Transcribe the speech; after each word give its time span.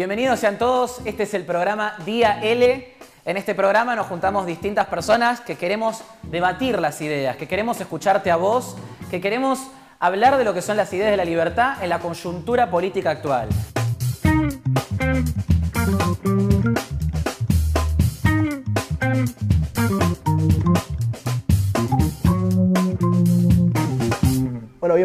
Bienvenidos 0.00 0.40
sean 0.40 0.56
todos, 0.56 1.02
este 1.04 1.24
es 1.24 1.34
el 1.34 1.44
programa 1.44 1.94
Día 2.06 2.40
L. 2.42 2.94
En 3.26 3.36
este 3.36 3.54
programa 3.54 3.94
nos 3.94 4.06
juntamos 4.06 4.46
distintas 4.46 4.86
personas 4.86 5.42
que 5.42 5.58
queremos 5.58 6.02
debatir 6.22 6.78
las 6.78 7.02
ideas, 7.02 7.36
que 7.36 7.46
queremos 7.46 7.78
escucharte 7.82 8.30
a 8.30 8.36
vos, 8.36 8.78
que 9.10 9.20
queremos 9.20 9.58
hablar 9.98 10.38
de 10.38 10.44
lo 10.44 10.54
que 10.54 10.62
son 10.62 10.78
las 10.78 10.90
ideas 10.94 11.10
de 11.10 11.18
la 11.18 11.26
libertad 11.26 11.84
en 11.84 11.90
la 11.90 11.98
coyuntura 11.98 12.70
política 12.70 13.10
actual. 13.10 13.50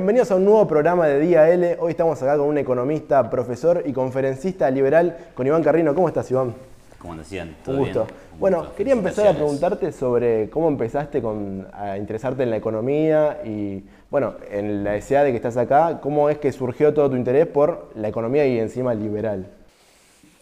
Bienvenidos 0.06 0.30
a 0.30 0.36
un 0.36 0.46
nuevo 0.46 0.68
programa 0.68 1.08
de 1.08 1.20
Día 1.20 1.50
L. 1.50 1.78
Hoy 1.80 1.90
estamos 1.90 2.22
acá 2.22 2.38
con 2.38 2.48
un 2.48 2.60
economista, 2.60 3.28
profesor 3.28 3.82
y 3.88 3.92
conferencista 3.92 4.70
liberal, 4.70 5.18
con 5.34 5.48
Iván 5.48 5.64
Carrino. 5.64 5.96
¿Cómo 5.96 6.08
estás, 6.08 6.30
Iván? 6.30 6.54
¿Cómo 7.00 7.16
decían? 7.16 7.56
Un 7.66 7.78
gusto. 7.80 8.06
Bueno, 8.38 8.68
quería 8.78 8.94
empezar 8.94 9.26
a 9.26 9.34
preguntarte 9.34 9.92
sobre 9.92 10.48
cómo 10.52 10.68
empezaste 10.68 11.24
con, 11.24 11.66
a 11.74 11.98
interesarte 11.98 12.44
en 12.44 12.52
la 12.52 12.58
economía 12.58 13.42
y, 13.44 13.84
bueno, 14.12 14.36
en 14.52 14.84
la 14.84 14.92
necesidad 14.92 15.24
de 15.24 15.32
que 15.32 15.38
estás 15.38 15.58
acá, 15.58 16.00
¿cómo 16.00 16.30
es 16.30 16.38
que 16.38 16.52
surgió 16.52 16.94
todo 16.94 17.10
tu 17.10 17.16
interés 17.16 17.48
por 17.48 17.90
la 17.96 18.08
economía 18.08 18.46
y 18.46 18.60
encima 18.60 18.94
liberal? 18.94 19.48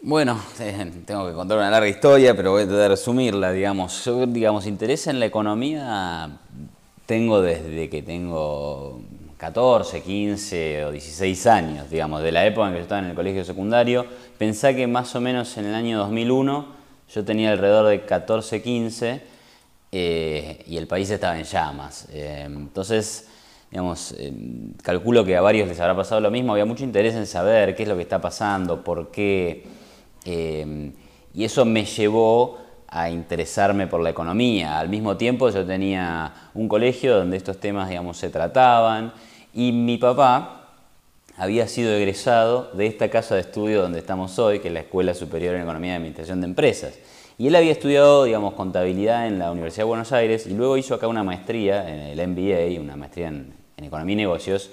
Bueno, 0.02 0.38
eh, 0.60 0.92
tengo 1.06 1.26
que 1.26 1.34
contar 1.34 1.58
una 1.60 1.70
larga 1.70 1.88
historia, 1.88 2.36
pero 2.36 2.52
voy 2.52 2.64
a 2.64 2.66
tratar 2.66 2.82
de 2.82 2.90
resumirla, 2.90 3.54
digamos. 3.54 4.04
Yo, 4.04 4.26
digamos, 4.26 4.68
interés 4.68 5.08
en 5.08 5.22
la 5.22 5.26
economía 5.26 6.38
tengo 7.06 7.42
desde 7.42 7.90
que 7.90 8.02
tengo 8.02 9.00
14, 9.44 10.02
15 10.02 10.86
o 10.86 10.92
16 10.92 11.48
años, 11.48 11.90
digamos, 11.90 12.24
de 12.24 12.32
la 12.32 12.46
época 12.46 12.68
en 12.68 12.72
que 12.72 12.80
yo 12.80 12.84
estaba 12.84 13.02
en 13.02 13.10
el 13.10 13.14
colegio 13.14 13.44
secundario. 13.44 14.06
Pensá 14.38 14.74
que 14.74 14.88
más 14.88 15.14
o 15.18 15.20
menos 15.20 15.58
en 15.58 15.66
el 15.66 15.76
año 15.76 15.98
2001 15.98 16.66
yo 17.14 17.26
tenía 17.26 17.52
alrededor 17.52 17.90
de 17.90 18.06
14, 18.06 18.62
15 18.62 19.22
eh, 19.92 20.64
y 20.66 20.78
el 20.78 20.88
país 20.88 21.10
estaba 21.10 21.38
en 21.38 21.44
llamas. 21.44 22.08
Eh, 22.14 22.44
entonces, 22.46 23.28
digamos, 23.70 24.16
eh, 24.18 24.32
calculo 24.82 25.26
que 25.26 25.36
a 25.36 25.42
varios 25.42 25.68
les 25.68 25.78
habrá 25.82 25.94
pasado 25.98 26.22
lo 26.22 26.32
mismo. 26.32 26.54
Había 26.54 26.64
mucho 26.64 26.86
interés 26.86 27.14
en 27.16 27.28
saber 27.28 27.76
qué 27.76 27.84
es 27.84 27.90
lo 27.90 27.98
que 27.98 28.04
está 28.04 28.22
pasando, 28.22 28.82
por 28.82 29.12
qué. 29.12 29.66
y 30.26 31.44
eso 31.44 31.66
me 31.66 31.84
llevó 31.84 32.60
a 32.88 33.10
interesarme 33.10 33.88
por 33.88 34.00
la 34.00 34.12
economía. 34.12 34.80
Al 34.80 34.88
mismo 34.88 35.18
tiempo 35.18 35.50
yo 35.50 35.66
tenía 35.66 36.34
un 36.54 36.70
colegio 36.70 37.18
donde 37.18 37.36
estos 37.36 37.60
temas 37.60 37.90
digamos, 37.90 38.16
se 38.16 38.30
trataban 38.30 39.12
y 39.54 39.72
mi 39.72 39.98
papá 39.98 40.64
había 41.38 41.68
sido 41.68 41.94
egresado 41.94 42.72
de 42.74 42.88
esta 42.88 43.10
casa 43.10 43.36
de 43.36 43.42
estudio 43.42 43.82
donde 43.82 44.00
estamos 44.00 44.38
hoy, 44.40 44.60
que 44.60 44.68
es 44.68 44.74
la 44.74 44.82
Escuela 44.82 45.14
Superior 45.14 45.56
en 45.56 45.62
Economía 45.62 45.94
y 45.94 45.96
Administración 45.96 46.42
de 46.42 46.48
Empresas. 46.48 47.00
Y 47.38 47.48
él 47.48 47.56
había 47.56 47.72
estudiado, 47.72 48.26
digamos, 48.26 48.54
contabilidad 48.54 49.28
en 49.28 49.40
la 49.40 49.52
Universidad 49.52 49.84
de 49.84 49.90
Buenos 49.90 50.12
Aires 50.12 50.46
y 50.46 50.54
luego 50.54 50.78
hizo 50.78 50.94
acá 50.94 51.08
una 51.08 51.24
maestría 51.24 51.90
en 51.90 52.20
el 52.20 52.28
MBA, 52.28 52.80
una 52.80 52.96
maestría 52.96 53.28
en, 53.30 53.64
Economía 53.78 54.14
y 54.14 54.18
Negocios, 54.18 54.70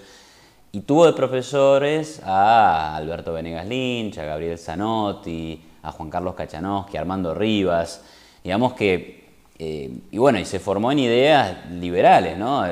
y 0.70 0.82
tuvo 0.82 1.04
de 1.04 1.14
profesores 1.14 2.22
a 2.24 2.94
Alberto 2.94 3.32
Venegas 3.32 3.66
Lynch, 3.66 4.18
a 4.18 4.24
Gabriel 4.24 4.56
Zanotti, 4.56 5.60
a 5.82 5.90
Juan 5.90 6.10
Carlos 6.10 6.36
Cachanowski, 6.36 6.96
a 6.96 7.00
Armando 7.00 7.34
Rivas, 7.34 8.04
digamos 8.44 8.74
que 8.74 9.19
eh, 9.62 9.90
y 10.10 10.16
bueno, 10.16 10.38
y 10.38 10.46
se 10.46 10.58
formó 10.58 10.90
en 10.90 11.00
ideas 11.00 11.70
liberales, 11.70 12.38
¿no? 12.38 12.64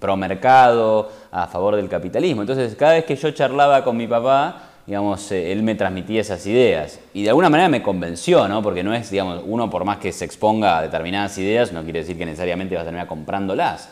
pro 0.00 0.16
mercado, 0.16 1.08
a 1.30 1.46
favor 1.46 1.76
del 1.76 1.88
capitalismo. 1.88 2.42
Entonces, 2.42 2.74
cada 2.74 2.94
vez 2.94 3.04
que 3.04 3.14
yo 3.14 3.30
charlaba 3.30 3.84
con 3.84 3.96
mi 3.96 4.08
papá, 4.08 4.70
digamos, 4.84 5.30
eh, 5.30 5.52
él 5.52 5.62
me 5.62 5.76
transmitía 5.76 6.20
esas 6.20 6.44
ideas. 6.48 6.98
Y 7.14 7.22
de 7.22 7.28
alguna 7.28 7.48
manera 7.48 7.68
me 7.68 7.80
convenció, 7.80 8.48
¿no? 8.48 8.60
Porque 8.60 8.82
no 8.82 8.92
es, 8.92 9.08
digamos, 9.08 9.44
uno 9.46 9.70
por 9.70 9.84
más 9.84 9.98
que 9.98 10.10
se 10.10 10.24
exponga 10.24 10.78
a 10.78 10.82
determinadas 10.82 11.38
ideas, 11.38 11.72
no 11.72 11.84
quiere 11.84 12.00
decir 12.00 12.18
que 12.18 12.26
necesariamente 12.26 12.74
vas 12.74 12.82
a 12.82 12.86
terminar 12.86 13.06
comprándolas. 13.06 13.88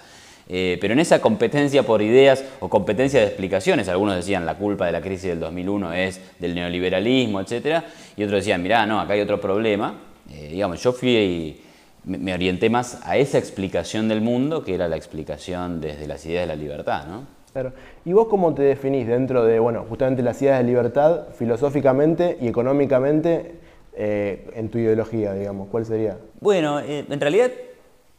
Eh, 0.49 0.77
pero 0.81 0.93
en 0.95 0.99
esa 0.99 1.21
competencia 1.21 1.85
por 1.85 2.03
ideas 2.03 2.45
o 2.59 2.69
competencia 2.69 3.21
de 3.21 3.27
explicaciones, 3.27 3.89
algunos 3.89 4.17
decían 4.17 4.45
la 4.45 4.57
culpa 4.57 4.87
de 4.87 4.91
la 4.91 5.01
crisis 5.01 5.29
del 5.29 5.39
2001 5.39 5.93
es 5.93 6.21
del 6.41 6.57
neoliberalismo, 6.57 7.41
etc. 7.41 7.85
Y 8.17 8.25
otros 8.25 8.41
decían, 8.41 8.61
mirá, 8.61 8.87
no, 8.87 8.99
acá 8.99 9.13
hay 9.13 9.21
otro 9.21 9.41
problema. 9.41 9.95
digamos, 10.27 10.83
yo 10.83 10.93
fui 10.93 11.70
me 12.05 12.33
orienté 12.33 12.71
más 12.71 13.01
a 13.05 13.17
esa 13.17 13.39
explicación 13.39 14.09
del 14.09 14.21
mundo 14.21 14.65
que 14.65 14.75
era 14.75 14.89
la 14.89 14.97
explicación 14.97 15.81
desde 15.81 16.07
las 16.07 16.25
ideas 16.27 16.43
de 16.43 16.47
la 16.47 16.57
libertad, 16.57 17.07
¿no? 17.07 17.41
Claro. 17.53 17.73
¿Y 18.05 18.13
vos 18.13 18.29
cómo 18.29 18.55
te 18.55 18.63
definís 18.63 19.07
dentro 19.07 19.45
de, 19.45 19.59
bueno, 19.59 19.85
justamente 19.89 20.23
las 20.23 20.41
ideas 20.41 20.59
de 20.59 20.65
libertad, 20.65 21.27
filosóficamente 21.35 22.39
y 22.41 22.47
económicamente, 22.47 23.57
eh, 23.93 24.49
en 24.55 24.69
tu 24.69 24.79
ideología, 24.79 25.35
digamos? 25.35 25.69
¿Cuál 25.69 25.85
sería? 25.85 26.17
Bueno, 26.41 26.79
eh, 26.79 27.05
en 27.09 27.21
realidad, 27.21 27.51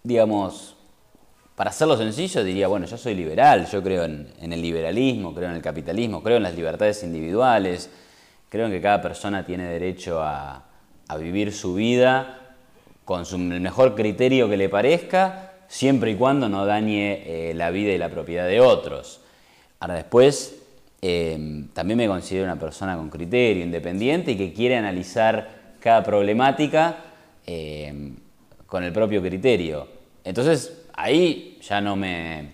digamos, 0.03 0.75
para 1.55 1.69
hacerlo 1.69 1.95
sencillo, 1.95 2.43
diría, 2.43 2.67
bueno, 2.67 2.85
yo 2.87 2.97
soy 2.97 3.15
liberal, 3.15 3.67
yo 3.67 3.81
creo 3.81 4.03
en, 4.03 4.27
el 4.41 4.61
liberalismo, 4.61 5.33
creo 5.33 5.49
en 5.49 5.55
el 5.55 5.61
capitalismo, 5.61 6.21
creo 6.21 6.37
en 6.37 6.43
las 6.43 6.55
libertades 6.55 7.01
individuales, 7.03 7.89
creo 8.49 8.65
en 8.65 8.71
que 8.73 8.81
cada 8.81 9.01
persona 9.01 9.45
tiene 9.45 9.63
derecho 9.65 10.21
a, 10.21 10.65
a 11.07 11.17
vivir 11.17 11.53
su 11.53 11.75
vida 11.75 12.40
con 13.05 13.25
el 13.51 13.61
mejor 13.61 13.95
criterio 13.95 14.49
que 14.49 14.57
le 14.57 14.69
parezca, 14.69 15.53
siempre 15.67 16.11
y 16.11 16.15
cuando 16.15 16.49
no 16.49 16.65
dañe 16.65 17.23
eh, 17.25 17.53
la 17.53 17.71
vida 17.71 17.91
y 17.91 17.97
la 17.97 18.09
propiedad 18.09 18.47
de 18.47 18.59
otros. 18.59 19.21
Ahora 19.79 19.95
después, 19.95 20.61
em, 21.01 21.69
también 21.69 21.97
me 21.97 22.07
considero 22.07 22.45
una 22.45 22.59
persona 22.59 22.95
con 22.97 23.09
criterio, 23.09 23.63
independiente 23.63 24.33
y 24.33 24.37
que 24.37 24.53
quiere 24.53 24.75
analizar 24.77 25.75
cada 25.79 26.03
problemática 26.03 26.97
em, 27.45 28.15
con 28.67 28.83
el 28.83 28.91
propio 28.93 29.21
criterio. 29.21 29.87
Entonces, 30.23 30.83
ahí 30.93 31.57
ya 31.61 31.81
no 31.81 31.95
me, 31.95 32.51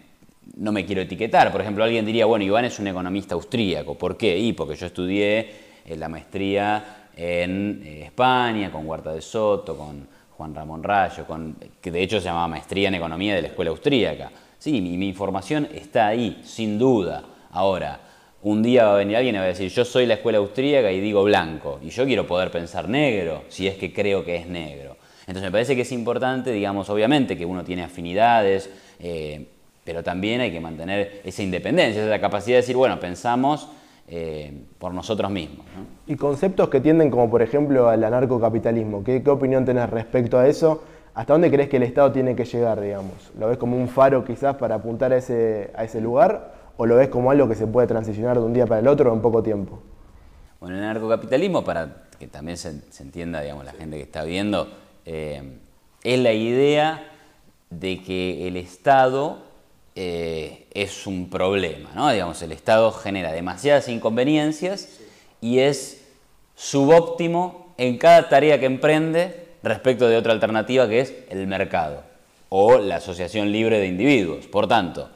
no 0.56 0.72
me 0.72 0.86
quiero 0.86 1.02
etiquetar. 1.02 1.52
Por 1.52 1.62
ejemplo, 1.62 1.84
alguien 1.84 2.06
diría, 2.06 2.26
bueno, 2.26 2.46
Iván 2.46 2.66
es 2.66 2.80
un 2.80 2.88
economista 2.88 3.36
austríaco. 3.36 3.96
¿Por 3.96 4.18
qué? 4.18 4.38
Y 4.38 4.54
porque 4.54 4.76
yo 4.76 4.86
estudié 4.86 5.52
eh, 5.86 5.96
la 5.96 6.08
maestría 6.10 7.10
en 7.16 7.82
eh, 7.84 8.04
España, 8.06 8.72
con 8.72 8.88
Huerta 8.88 9.14
de 9.14 9.22
Soto, 9.22 9.76
con 9.76 10.08
Juan 10.38 10.54
Ramón 10.54 10.84
Rayo, 10.84 11.26
con, 11.26 11.58
que 11.82 11.90
de 11.90 12.04
hecho 12.04 12.20
se 12.20 12.26
llamaba 12.26 12.48
Maestría 12.48 12.90
en 12.90 12.96
Economía 12.96 13.34
de 13.34 13.42
la 13.42 13.48
Escuela 13.48 13.72
Austríaca. 13.72 14.30
Sí, 14.60 14.82
mi, 14.82 15.08
información 15.08 15.68
está 15.74 16.08
ahí, 16.08 16.42
sin 16.44 16.78
duda. 16.78 17.24
Ahora, 17.52 18.00
un 18.44 18.62
día 18.62 18.86
va 18.86 18.94
a 18.94 18.98
venir 18.98 19.18
alguien 19.18 19.36
y 19.36 19.38
va 19.40 19.46
a 19.46 19.48
decir, 19.48 19.72
yo 19.72 19.84
soy 19.84 20.06
la 20.06 20.14
Escuela 20.14 20.38
Austríaca 20.38 20.92
y 20.92 21.00
digo 21.00 21.24
blanco, 21.24 21.80
y 21.82 21.90
yo 21.90 22.06
quiero 22.06 22.28
poder 22.28 22.52
pensar 22.52 22.88
negro, 22.88 23.46
si 23.50 23.68
es 23.68 23.78
que 23.78 23.92
creo 23.92 24.24
que 24.24 24.36
es 24.36 24.48
negro. 24.48 24.98
Entonces 25.22 25.44
me 25.44 25.52
parece 25.52 25.76
que 25.76 25.82
es 25.82 25.92
importante, 25.92 26.52
digamos, 26.52 26.90
obviamente 26.90 27.36
que 27.36 27.46
uno 27.46 27.64
tiene 27.64 27.84
afinidades, 27.84 28.70
eh, 29.00 29.48
pero 29.84 30.04
también 30.04 30.42
hay 30.42 30.52
que 30.52 30.60
mantener 30.60 31.22
esa 31.24 31.42
independencia, 31.42 32.06
esa 32.06 32.20
capacidad 32.20 32.58
de 32.58 32.62
decir, 32.62 32.76
bueno, 32.76 33.00
pensamos 33.00 33.70
eh, 34.08 34.66
por 34.80 34.94
nosotros 34.94 35.30
mismos. 35.30 35.66
Y 36.06 36.16
conceptos 36.16 36.70
que 36.70 36.80
tienden 36.80 37.12
como 37.12 37.30
por 37.30 37.42
ejemplo 37.42 37.90
al 37.90 38.04
anarcocapitalismo, 38.04 39.04
¿Qué, 39.04 39.22
¿qué 39.22 39.30
opinión 39.30 39.66
tenés 39.66 39.90
respecto 39.90 40.38
a 40.40 40.48
eso? 40.48 40.84
¿Hasta 41.14 41.34
dónde 41.34 41.50
crees 41.50 41.68
que 41.68 41.78
el 41.78 41.84
Estado 41.84 42.12
tiene 42.12 42.36
que 42.36 42.46
llegar, 42.46 42.80
digamos? 42.80 43.32
¿Lo 43.38 43.48
ves 43.48 43.58
como 43.58 43.76
un 43.76 43.90
faro 43.90 44.24
quizás 44.24 44.56
para 44.56 44.76
apuntar 44.76 45.12
a 45.12 45.18
ese, 45.18 45.72
a 45.76 45.84
ese 45.84 46.00
lugar? 46.00 46.54
¿O 46.78 46.86
lo 46.86 46.96
ves 46.96 47.08
como 47.10 47.32
algo 47.32 47.50
que 47.50 47.56
se 47.56 47.66
puede 47.66 47.88
transicionar 47.88 48.38
de 48.38 48.46
un 48.46 48.54
día 48.54 48.68
para 48.68 48.82
el 48.82 48.88
otro 48.88 49.12
en 49.12 49.20
poco 49.20 49.42
tiempo? 49.42 49.80
Bueno, 50.60 50.78
el 50.78 50.84
anarcocapitalismo, 50.84 51.64
para 51.64 52.04
que 52.20 52.28
también 52.28 52.56
se, 52.58 52.82
entienda, 53.00 53.42
digamos, 53.42 53.66
la 53.66 53.74
gente 53.74 53.98
que 53.98 54.04
está 54.04 54.24
viendo, 54.24 54.68
eh, 55.06 55.58
es 56.04 56.20
la 56.20 56.34
idea 56.34 57.12
de 57.72 58.02
que 58.02 58.48
el 58.48 58.56
Estado 58.56 59.40
eh, 59.96 60.67
es 60.78 61.08
un 61.08 61.28
problema, 61.28 61.90
¿no? 61.96 62.12
Digamos, 62.12 62.40
el 62.44 62.52
Estado 62.52 62.92
genera 62.92 63.32
demasiadas 63.32 63.90
inconveniencias 63.90 65.00
y 65.42 65.58
es 65.58 66.06
subóptimo 66.56 67.74
en 67.78 67.98
cada 67.98 68.30
tarea 68.30 68.60
que 68.60 68.68
emprende 68.68 69.48
respecto 69.64 70.08
de 70.08 70.18
otra 70.18 70.34
alternativa 70.34 70.88
que 70.88 71.00
es 71.00 71.16
el 71.30 71.48
mercado 71.48 72.04
o 72.50 72.78
la 72.78 72.98
asociación 72.98 73.52
libre 73.52 73.80
de 73.80 73.88
individuos. 73.88 74.46
Por 74.46 74.68
tanto, 74.68 75.10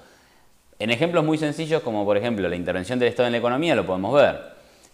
en 0.79 0.89
ejemplos 0.89 1.23
muy 1.23 1.37
sencillos 1.37 1.83
como 1.83 2.05
por 2.05 2.17
ejemplo 2.17 2.49
la 2.49 2.55
intervención 2.55 2.97
del 2.97 3.09
Estado 3.09 3.27
en 3.27 3.33
la 3.33 3.37
economía 3.37 3.75
lo 3.75 3.85
podemos 3.85 4.15
ver. 4.15 4.41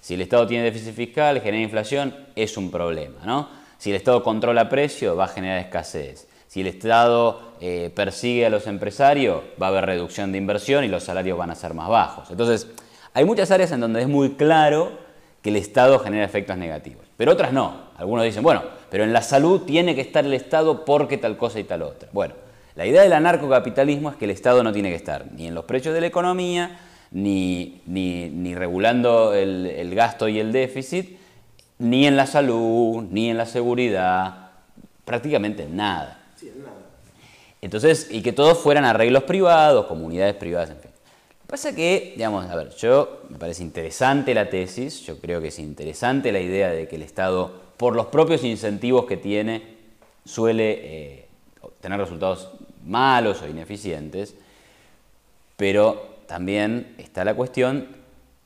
Si 0.02 0.16
el 0.16 0.22
Estado 0.22 0.46
tiene 0.48 0.66
déficit 0.66 0.94
fiscal, 0.94 1.40
genera 1.40 1.64
inflación, 1.64 2.14
es 2.36 2.58
un 2.58 2.70
problema, 2.70 3.22
¿no? 3.26 3.50
Si 3.78 3.90
el 3.90 3.96
Estado 3.96 4.22
controla 4.22 4.68
precios, 4.68 5.18
va 5.18 5.26
a 5.26 5.30
generar 5.30 5.60
escasez. 5.60 6.28
Si 6.58 6.62
el 6.62 6.68
Estado 6.70 7.40
eh, 7.62 7.92
persigue 7.94 8.48
a 8.48 8.50
los 8.50 8.66
empresarios, 8.66 9.44
va 9.62 9.68
a 9.68 9.70
haber 9.70 9.86
reducción 9.86 10.32
de 10.32 10.40
inversión 10.40 10.84
y 10.84 10.88
los 10.88 11.04
salarios 11.04 11.38
van 11.38 11.52
a 11.52 11.56
ser 11.56 11.76
más 11.76 11.88
bajos. 11.88 12.32
Entonces, 12.32 12.68
hay 13.14 13.26
muchas 13.26 13.52
áreas 13.52 13.72
en 13.74 13.80
donde 13.80 14.02
es 14.02 14.08
muy 14.08 14.32
claro 14.32 14.90
que 15.44 15.52
el 15.52 15.56
Estado 15.56 16.00
genera 16.00 16.26
efectos 16.26 16.58
negativos, 16.58 17.06
pero 17.16 17.34
otras 17.34 17.54
no. 17.54 17.92
Algunos 17.96 18.26
dicen, 18.26 18.42
bueno, 18.42 18.64
pero 18.90 19.04
en 19.04 19.14
la 19.14 19.22
salud 19.22 19.66
tiene 19.68 19.94
que 19.94 20.02
estar 20.02 20.26
el 20.26 20.34
Estado 20.34 20.84
porque 20.84 21.20
tal 21.20 21.38
cosa 21.38 21.60
y 21.60 21.64
tal 21.64 21.84
otra. 21.84 22.10
Bueno, 22.12 22.34
la 22.74 22.88
idea 22.88 23.04
del 23.04 23.14
anarcocapitalismo 23.14 24.10
es 24.10 24.16
que 24.16 24.26
el 24.26 24.32
Estado 24.32 24.64
no 24.64 24.74
tiene 24.74 24.90
que 24.90 24.96
estar 24.96 25.32
ni 25.32 25.46
en 25.46 25.54
los 25.54 25.66
precios 25.66 25.94
de 25.94 26.02
la 26.02 26.08
economía, 26.08 26.80
ni, 27.12 27.84
ni, 27.86 28.56
regulando 28.56 29.36
el, 29.36 29.94
gasto 29.94 30.28
y 30.28 30.40
el 30.40 30.52
déficit, 30.52 31.20
ni 31.78 32.08
en 32.08 32.18
la 32.18 32.26
salud, 32.26 33.04
ni 33.12 33.30
en 33.30 33.38
la 33.38 33.46
seguridad, 33.46 34.54
prácticamente 35.06 35.62
en 35.62 35.76
nada. 35.76 36.17
Entonces, 37.62 38.08
y 38.12 38.22
que 38.22 38.34
todos 38.34 38.58
fueran 38.58 38.86
arreglos 38.86 39.24
privados, 39.24 39.86
comunidades 39.88 40.36
privadas, 40.36 40.70
en 40.70 40.80
fin. 40.80 40.92
Lo 40.92 41.42
que 41.42 41.48
pasa 41.48 41.76
que, 41.76 42.14
digamos, 42.16 42.50
a 42.50 42.56
ver, 42.56 42.70
yo 42.76 43.22
me 43.30 43.38
parece 43.38 43.64
interesante 43.64 44.34
la 44.34 44.50
tesis, 44.50 45.02
yo 45.02 45.20
creo 45.20 45.42
que 45.42 45.48
es 45.48 45.60
interesante 45.60 46.32
la 46.32 46.40
idea 46.40 46.70
de 46.70 46.88
que 46.88 46.98
el 46.98 47.04
Estado, 47.04 47.52
por 47.78 47.96
los 47.96 48.08
propios 48.08 48.44
incentivos 48.44 49.06
que 49.06 49.18
tiene, 49.18 49.78
suele 50.26 50.80
eh, 50.82 51.28
tener 51.80 52.00
resultados 52.00 52.50
malos 52.86 53.42
o 53.42 53.48
ineficientes, 53.48 54.36
pero 55.56 56.18
también 56.28 56.96
está 56.98 57.26
la 57.26 57.34
cuestión 57.34 57.88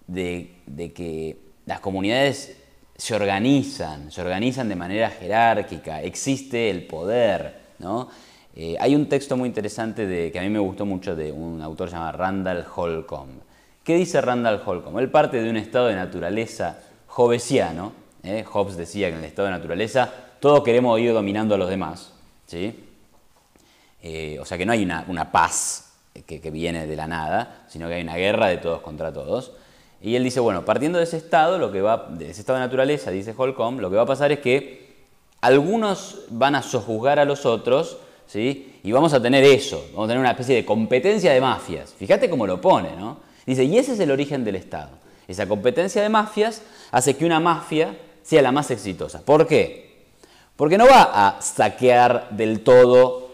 de, 0.08 0.54
que 0.96 1.38
las 1.66 1.80
comunidades 1.80 2.58
se 2.96 3.16
organizan, 3.16 4.12
se 4.12 4.22
organizan 4.22 4.70
de 4.70 4.76
manera 4.76 5.10
jerárquica, 5.10 6.02
existe 6.02 6.70
el 6.70 6.86
poder, 6.86 7.60
¿no? 7.80 8.10
Eh, 8.56 8.76
hay 8.80 8.96
un 8.96 9.08
texto 9.08 9.38
muy 9.38 9.48
interesante 9.48 10.32
que 10.32 10.40
a 10.40 10.42
mí 10.42 10.50
me 10.50 10.60
gustó 10.60 10.86
mucho 10.86 11.16
de 11.16 11.32
un 11.32 11.62
autor 11.62 11.90
llamado 11.90 12.18
Randall 12.18 12.66
Holcomb. 12.76 13.40
¿Qué 13.84 13.96
dice 13.96 14.22
Randall 14.22 14.62
Holcomb? 14.66 15.00
Él 15.00 15.10
parte 15.10 15.42
de 15.42 15.50
un 15.50 15.58
estado 15.58 15.88
de 15.88 15.96
naturaleza 15.96 16.80
hobbesiano. 17.16 17.94
¿eh? 18.24 18.44
Hobbes 18.44 18.78
decía 18.78 19.08
que 19.08 19.14
en 19.14 19.20
el 19.20 19.26
estado 19.26 19.48
de 19.48 19.54
naturaleza 19.54 20.14
todos 20.40 20.64
queremos 20.64 21.00
ir 21.00 21.14
dominando 21.14 21.56
a 21.56 21.58
los 21.58 21.70
demás. 21.70 22.14
¿sí? 22.46 22.78
Eh, 24.02 24.38
o 24.40 24.46
sea 24.46 24.58
que 24.58 24.66
no 24.66 24.74
hay 24.74 24.84
una, 24.84 25.32
paz 25.32 25.94
que, 26.26 26.52
viene 26.52 26.88
de 26.88 26.96
la 26.96 27.08
nada, 27.08 27.66
sino 27.70 27.88
que 27.88 27.96
hay 27.96 28.02
una 28.02 28.18
guerra 28.18 28.48
de 28.48 28.58
todos 28.58 28.82
contra 28.82 29.14
todos. 29.14 29.54
Y 30.02 30.16
él 30.16 30.24
dice, 30.24 30.40
bueno, 30.40 30.66
partiendo 30.66 30.98
de 30.98 31.04
ese 31.04 31.18
estado, 31.18 31.60
lo 31.60 31.72
que 31.72 31.82
va, 31.82 32.08
de 32.10 32.32
ese 32.32 32.42
estado 32.42 32.60
de 32.60 32.66
naturaleza, 32.66 33.12
dice 33.12 33.36
Holcomb, 33.38 33.80
lo 33.80 33.90
que 33.90 33.96
va 33.96 34.04
a 34.04 34.08
pasar 34.08 34.32
es 34.32 34.40
que 34.40 34.92
algunos 35.42 36.26
van 36.30 36.56
a 36.56 36.64
sojuzgar 36.64 37.20
a 37.20 37.26
los 37.26 37.46
otros, 37.46 37.98
¿sí? 38.32 38.80
Y 38.84 38.92
vamos 38.94 39.14
a 39.14 39.22
tener 39.22 39.44
eso, 39.44 39.84
vamos 39.92 40.06
a 40.06 40.08
tener 40.08 40.22
una 40.22 40.32
especie 40.32 40.56
de 40.56 40.66
competencia 40.66 41.34
de 41.34 41.42
mafias. 41.42 41.94
Fíjate 41.98 42.30
cómo 42.30 42.48
lo 42.48 42.62
pone, 42.62 42.96
¿no? 42.96 43.18
Dice, 43.46 43.66
y 43.66 43.78
ese 43.78 43.94
es 43.94 44.00
el 44.00 44.10
origen 44.10 44.46
del 44.46 44.56
Estado. 44.56 44.92
Esa 45.28 45.48
competencia 45.48 46.02
de 46.02 46.08
mafias 46.08 46.62
hace 46.92 47.18
que 47.18 47.26
una 47.26 47.42
mafia 47.42 47.98
sea 48.24 48.42
la 48.42 48.54
más 48.54 48.72
exitosa. 48.72 49.22
¿Por 49.22 49.48
qué? 49.48 50.06
Porque 50.56 50.78
no 50.78 50.86
va 50.86 51.12
a 51.12 51.42
saquear 51.42 52.30
del 52.32 52.62
todo 52.62 53.32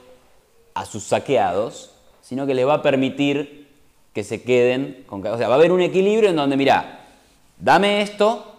a 0.73 0.85
sus 0.85 1.03
saqueados, 1.03 1.91
sino 2.21 2.47
que 2.47 2.55
les 2.55 2.65
va 2.65 2.75
a 2.75 2.81
permitir 2.81 3.67
que 4.13 4.23
se 4.23 4.41
queden 4.41 5.03
con... 5.05 5.25
O 5.27 5.37
sea, 5.37 5.47
va 5.47 5.55
a 5.55 5.57
haber 5.57 5.71
un 5.71 5.81
equilibrio 5.81 6.31
en 6.31 6.35
donde, 6.35 6.57
mira, 6.57 7.05
dame 7.59 8.01
esto, 8.01 8.55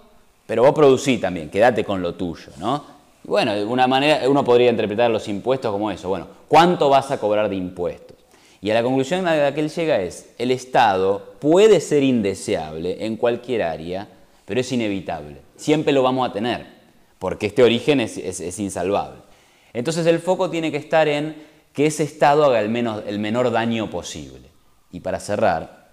pero 0.47 0.63
vos 0.63 0.73
producís 0.73 1.21
también, 1.21 1.51
quédate 1.51 1.85
con 1.85 2.01
lo 2.01 2.15
tuyo, 2.15 2.53
¿no? 2.59 2.98
Bueno, 3.25 3.55
de 3.55 3.65
una 3.65 3.87
manera, 3.87 4.29
uno 4.29 4.45
podría 4.45 4.71
interpretar 4.71 5.11
los 5.11 5.29
impuestos 5.29 5.71
como 5.71 5.91
eso, 5.91 6.09
bueno, 6.09 6.29
¿cuánto 6.49 6.89
vas 6.89 7.11
a 7.11 7.19
cobrar 7.19 7.49
de 7.49 7.57
impuestos? 7.57 8.17
Y 8.61 8.71
a 8.71 8.75
la 8.75 8.83
conclusión 8.83 9.27
a 9.29 9.37
la 9.37 9.55
que 9.55 9.61
él 9.61 9.71
llega 9.71 10.01
es, 10.01 10.31
el 10.39 10.51
Estado 10.51 11.35
puede 11.39 11.81
ser 11.81 12.03
indeseable 12.03 13.05
en 13.05 13.17
cualquier 13.17 13.63
área, 13.63 14.09
pero 14.45 14.61
es 14.61 14.73
inevitable. 14.73 15.37
Siempre 15.57 15.93
lo 15.93 16.03
vamos 16.03 16.29
a 16.29 16.33
tener, 16.33 16.67
porque 17.19 17.47
este 17.47 17.63
origen 17.63 18.01
es, 18.01 18.17
es 18.17 18.59
insalvable. 18.59 19.21
Entonces 19.73 20.07
el 20.07 20.19
foco 20.19 20.51
tiene 20.51 20.73
que 20.73 20.79
estar 20.79 21.07
en 21.07 21.37
que 21.73 21.87
ese 21.87 22.03
Estado 22.03 22.45
haga 22.45 22.61
el, 22.61 22.69
menos, 22.69 23.05
el 23.07 23.21
menor 23.21 23.53
daño 23.53 23.91
posible. 23.91 24.49
Y 24.91 25.01
para 25.01 25.21
cerrar, 25.21 25.91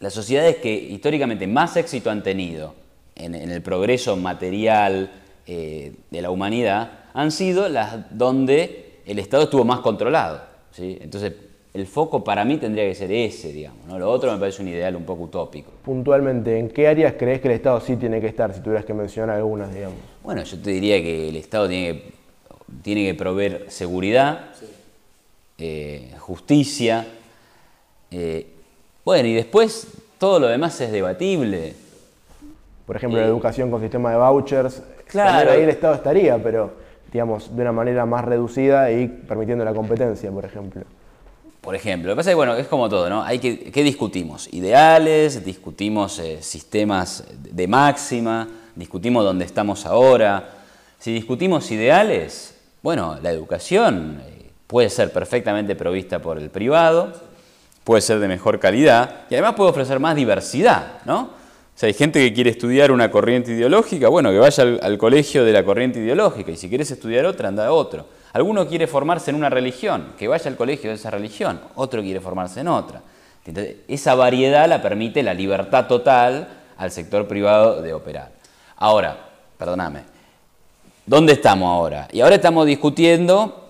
las 0.00 0.12
sociedades 0.12 0.56
que 0.56 0.72
históricamente 0.72 1.46
más 1.46 1.76
éxito 1.76 2.10
han 2.10 2.22
tenido 2.22 2.74
en, 3.14 3.34
el 3.34 3.62
progreso 3.62 4.16
material 4.16 5.12
eh, 5.46 5.92
de 6.10 6.22
la 6.22 6.30
humanidad 6.30 6.92
han 7.14 7.30
sido 7.30 7.68
las 7.68 8.16
donde 8.16 9.00
el 9.06 9.18
Estado 9.18 9.44
estuvo 9.44 9.64
más 9.64 9.80
controlado. 9.80 10.42
¿sí? 10.70 10.98
Entonces, 11.00 11.32
el 11.72 11.86
foco 11.86 12.24
para 12.24 12.44
mí 12.44 12.56
tendría 12.56 12.84
que 12.84 12.94
ser 12.94 13.12
ese, 13.12 13.52
digamos. 13.52 13.86
¿no? 13.86 13.98
Lo 13.98 14.10
otro 14.10 14.32
me 14.32 14.38
parece 14.38 14.62
un 14.62 14.68
ideal 14.68 14.96
un 14.96 15.04
poco 15.04 15.24
utópico. 15.24 15.70
Puntualmente, 15.84 16.58
¿en 16.58 16.68
qué 16.68 16.88
áreas 16.88 17.14
crees 17.18 17.40
que 17.40 17.48
el 17.48 17.54
Estado 17.54 17.80
sí 17.80 17.96
tiene 17.96 18.20
que 18.20 18.26
estar, 18.26 18.52
si 18.54 18.60
tuvieras 18.60 18.84
que 18.84 18.94
mencionar 18.94 19.36
algunas, 19.36 19.72
digamos? 19.72 19.98
Bueno, 20.22 20.42
yo 20.42 20.58
te 20.58 20.70
diría 20.70 21.00
que 21.00 21.28
el 21.28 21.36
Estado 21.36 21.68
tiene 21.68 21.92
que, 21.92 22.12
tiene 22.82 23.04
que 23.04 23.14
proveer 23.14 23.66
seguridad, 23.68 24.46
eh, 25.58 26.12
justicia. 26.18 27.06
Eh, 28.10 28.46
bueno, 29.04 29.28
y 29.28 29.34
después 29.34 29.88
todo 30.18 30.40
lo 30.40 30.48
demás 30.48 30.80
es 30.80 30.90
debatible. 30.90 31.74
Por 32.86 32.96
ejemplo, 32.96 33.20
la 33.20 33.26
educación 33.26 33.70
con 33.70 33.80
sistema 33.80 34.10
de 34.10 34.16
vouchers. 34.16 34.82
Claro. 35.10 35.52
Ahí 35.52 35.62
el 35.62 35.70
Estado 35.70 35.94
estaría, 35.94 36.38
pero 36.38 36.72
digamos, 37.12 37.54
de 37.54 37.62
una 37.62 37.72
manera 37.72 38.06
más 38.06 38.24
reducida 38.24 38.90
y 38.90 39.08
permitiendo 39.08 39.64
la 39.64 39.74
competencia, 39.74 40.30
por 40.30 40.44
ejemplo. 40.44 40.82
Por 41.60 41.74
ejemplo, 41.74 42.08
lo 42.08 42.14
que 42.14 42.16
pasa 42.18 42.30
es 42.30 42.32
que, 42.32 42.36
bueno, 42.36 42.54
es 42.56 42.68
como 42.68 42.88
todo, 42.88 43.10
¿no? 43.10 43.22
Hay 43.22 43.38
que, 43.38 43.70
¿Qué 43.70 43.82
discutimos? 43.82 44.48
Ideales, 44.52 45.44
discutimos 45.44 46.22
sistemas 46.40 47.24
de 47.38 47.68
máxima, 47.68 48.48
discutimos 48.74 49.24
dónde 49.24 49.44
estamos 49.44 49.84
ahora. 49.84 50.48
Si 50.98 51.12
discutimos 51.12 51.70
ideales, 51.70 52.58
bueno, 52.82 53.18
la 53.22 53.30
educación 53.30 54.22
puede 54.66 54.88
ser 54.88 55.12
perfectamente 55.12 55.74
provista 55.74 56.20
por 56.20 56.38
el 56.38 56.48
privado, 56.48 57.12
puede 57.84 58.00
ser 58.00 58.20
de 58.20 58.28
mejor 58.28 58.60
calidad 58.60 59.22
y 59.28 59.34
además 59.34 59.54
puede 59.54 59.70
ofrecer 59.70 59.98
más 59.98 60.14
diversidad, 60.14 61.00
¿no? 61.04 61.39
Sea, 61.80 61.86
hay 61.86 61.94
gente 61.94 62.20
que 62.20 62.34
quiere 62.34 62.50
estudiar 62.50 62.92
una 62.92 63.10
corriente 63.10 63.52
ideológica, 63.52 64.10
bueno, 64.10 64.30
que 64.30 64.36
vaya 64.36 64.64
al, 64.82 64.98
colegio 64.98 65.46
de 65.46 65.52
la 65.54 65.64
corriente 65.64 65.98
ideológica 65.98 66.50
y 66.50 66.58
si 66.58 66.68
quieres 66.68 66.90
estudiar 66.90 67.24
otra, 67.24 67.48
anda 67.48 67.66
a 67.66 67.72
otro. 67.72 68.04
Alguno 68.34 68.68
quiere 68.68 68.86
formarse 68.86 69.30
en 69.30 69.36
una 69.36 69.48
religión, 69.48 70.12
que 70.18 70.28
vaya 70.28 70.50
al 70.50 70.56
colegio 70.56 70.90
de 70.90 70.96
esa 70.96 71.08
religión, 71.08 71.58
otro 71.76 72.02
quiere 72.02 72.20
formarse 72.20 72.60
en 72.60 72.68
otra. 72.68 73.00
Esa 73.88 74.14
variedad 74.14 74.68
la 74.68 74.82
permite 74.82 75.22
la 75.22 75.32
libertad 75.32 75.86
total 75.86 76.48
al 76.76 76.90
sector 76.90 77.26
privado 77.26 77.80
de 77.80 77.94
operar. 77.94 78.30
Ahora, 78.76 79.16
perdóname, 79.56 80.00
¿dónde 81.06 81.32
estamos 81.32 81.66
ahora? 81.66 82.08
Y 82.12 82.20
ahora 82.20 82.34
estamos 82.34 82.66
discutiendo 82.66 83.69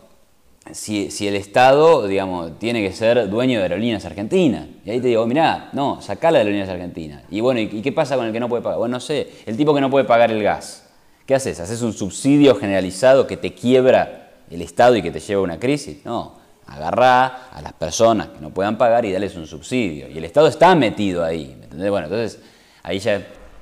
si, 0.75 1.27
el 1.27 1.37
Estado, 1.37 2.07
digamos, 2.07 2.59
tiene 2.59 2.83
que 2.83 2.93
ser 2.93 3.29
dueño 3.29 3.59
de 3.59 3.65
aerolíneas 3.65 4.05
argentinas. 4.05 4.67
Y 4.85 4.91
ahí 4.91 5.01
te 5.01 5.09
digo, 5.09 5.27
mirá, 5.27 5.71
no, 5.73 6.01
sacá 6.01 6.31
la 6.31 6.39
aerolíneas 6.39 6.69
argentinas. 6.69 7.23
Y 7.31 7.41
bueno, 7.41 7.61
¿y, 7.61 7.83
qué 7.83 7.93
pasa 7.93 8.17
con 8.17 8.27
el 8.27 8.33
que 8.33 8.41
no 8.41 8.49
puede 8.49 8.63
pagar? 8.63 8.79
Bueno, 8.79 8.97
no 8.97 9.01
sé, 9.01 9.29
el 9.47 9.57
tipo 9.57 9.75
que 9.75 9.81
no 9.81 9.91
puede 9.91 10.05
pagar 10.05 10.31
el 10.31 10.43
gas. 10.43 10.89
¿Qué 11.27 11.35
haces? 11.35 11.61
¿Haces 11.61 11.83
un 11.83 11.93
subsidio 11.93 12.57
generalizado 12.57 13.27
que 13.27 13.37
te 13.37 13.55
quiebra 13.55 14.31
el 14.51 14.63
Estado 14.63 14.97
y 14.97 15.03
que 15.03 15.11
te 15.11 15.21
lleva 15.21 15.41
a 15.41 15.45
una 15.45 15.61
crisis? 15.61 16.05
No, 16.05 16.39
agarrá 16.67 17.49
a 17.53 17.63
las 17.63 17.73
personas 17.73 18.29
que 18.29 18.41
no 18.41 18.51
puedan 18.51 18.79
pagar 18.79 19.05
y 19.05 19.13
dales 19.13 19.37
un 19.37 19.47
subsidio. 19.47 20.09
Y 20.09 20.19
el 20.19 20.25
Estado 20.25 20.49
está 20.49 20.75
metido 20.75 21.25
ahí, 21.25 21.55
¿me 21.59 21.65
entendés? 21.65 21.91
Bueno, 21.91 22.07
entonces 22.07 22.41
ahí 22.83 22.99
ya... 22.99 23.17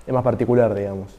Es 0.07 0.15
más 0.15 0.23
particular, 0.23 0.75
digamos. 0.75 1.18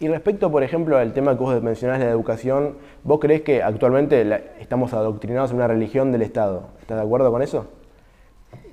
Y 0.00 0.08
respecto, 0.08 0.50
por 0.50 0.62
ejemplo, 0.62 0.96
al 0.96 1.12
tema 1.12 1.36
que 1.36 1.42
vos 1.42 1.62
mencionás, 1.62 1.98
la 1.98 2.10
educación, 2.10 2.76
¿vos 3.04 3.18
creés 3.20 3.42
que 3.42 3.62
actualmente 3.62 4.26
estamos 4.60 4.92
adoctrinados 4.92 5.50
en 5.50 5.56
una 5.56 5.66
religión 5.66 6.12
del 6.12 6.22
Estado? 6.22 6.68
¿Estás 6.80 6.98
de 6.98 7.04
acuerdo 7.04 7.30
con 7.30 7.42
eso? 7.42 7.66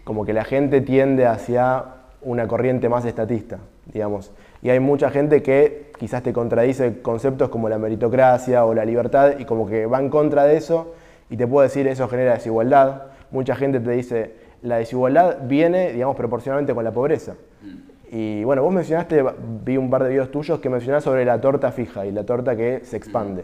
Como 0.03 0.25
que 0.25 0.33
la 0.33 0.43
gente 0.43 0.81
tiende 0.81 1.25
hacia 1.25 1.85
una 2.21 2.47
corriente 2.47 2.89
más 2.89 3.05
estatista, 3.05 3.59
digamos. 3.91 4.31
Y 4.61 4.69
hay 4.69 4.79
mucha 4.79 5.09
gente 5.09 5.41
que 5.43 5.91
quizás 5.99 6.23
te 6.23 6.33
contradice 6.33 7.01
conceptos 7.01 7.49
como 7.49 7.69
la 7.69 7.77
meritocracia 7.77 8.65
o 8.65 8.73
la 8.73 8.85
libertad 8.85 9.33
y 9.39 9.45
como 9.45 9.67
que 9.67 9.85
va 9.85 9.99
en 9.99 10.09
contra 10.09 10.43
de 10.45 10.57
eso 10.57 10.93
y 11.29 11.37
te 11.37 11.47
puedo 11.47 11.63
decir 11.63 11.87
eso 11.87 12.07
genera 12.07 12.33
desigualdad. 12.33 13.03
Mucha 13.31 13.55
gente 13.55 13.79
te 13.79 13.91
dice, 13.91 14.33
la 14.61 14.77
desigualdad 14.77 15.37
viene, 15.43 15.91
digamos, 15.93 16.15
proporcionalmente 16.15 16.73
con 16.73 16.83
la 16.83 16.91
pobreza. 16.91 17.35
Y 18.11 18.43
bueno, 18.43 18.63
vos 18.63 18.73
mencionaste, 18.73 19.23
vi 19.63 19.77
un 19.77 19.89
par 19.89 20.03
de 20.03 20.09
videos 20.09 20.31
tuyos 20.31 20.59
que 20.59 20.69
mencionás 20.69 21.03
sobre 21.03 21.25
la 21.25 21.39
torta 21.41 21.71
fija 21.71 22.05
y 22.05 22.11
la 22.11 22.23
torta 22.23 22.55
que 22.55 22.81
se 22.83 22.97
expande. 22.97 23.43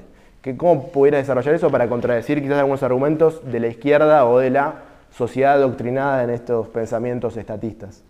¿Cómo 0.57 0.87
pudieras 0.91 1.21
desarrollar 1.21 1.53
eso 1.53 1.69
para 1.69 1.87
contradecir 1.87 2.41
quizás 2.41 2.57
algunos 2.57 2.81
argumentos 2.81 3.41
de 3.51 3.59
la 3.59 3.67
izquierda 3.67 4.25
o 4.25 4.39
de 4.39 4.49
la 4.49 4.83
sociedad 5.15 5.53
adoctrinada 5.53 6.23
en 6.23 6.31
estos 6.31 6.67
pensamientos 6.69 7.37
estatistas? 7.37 8.01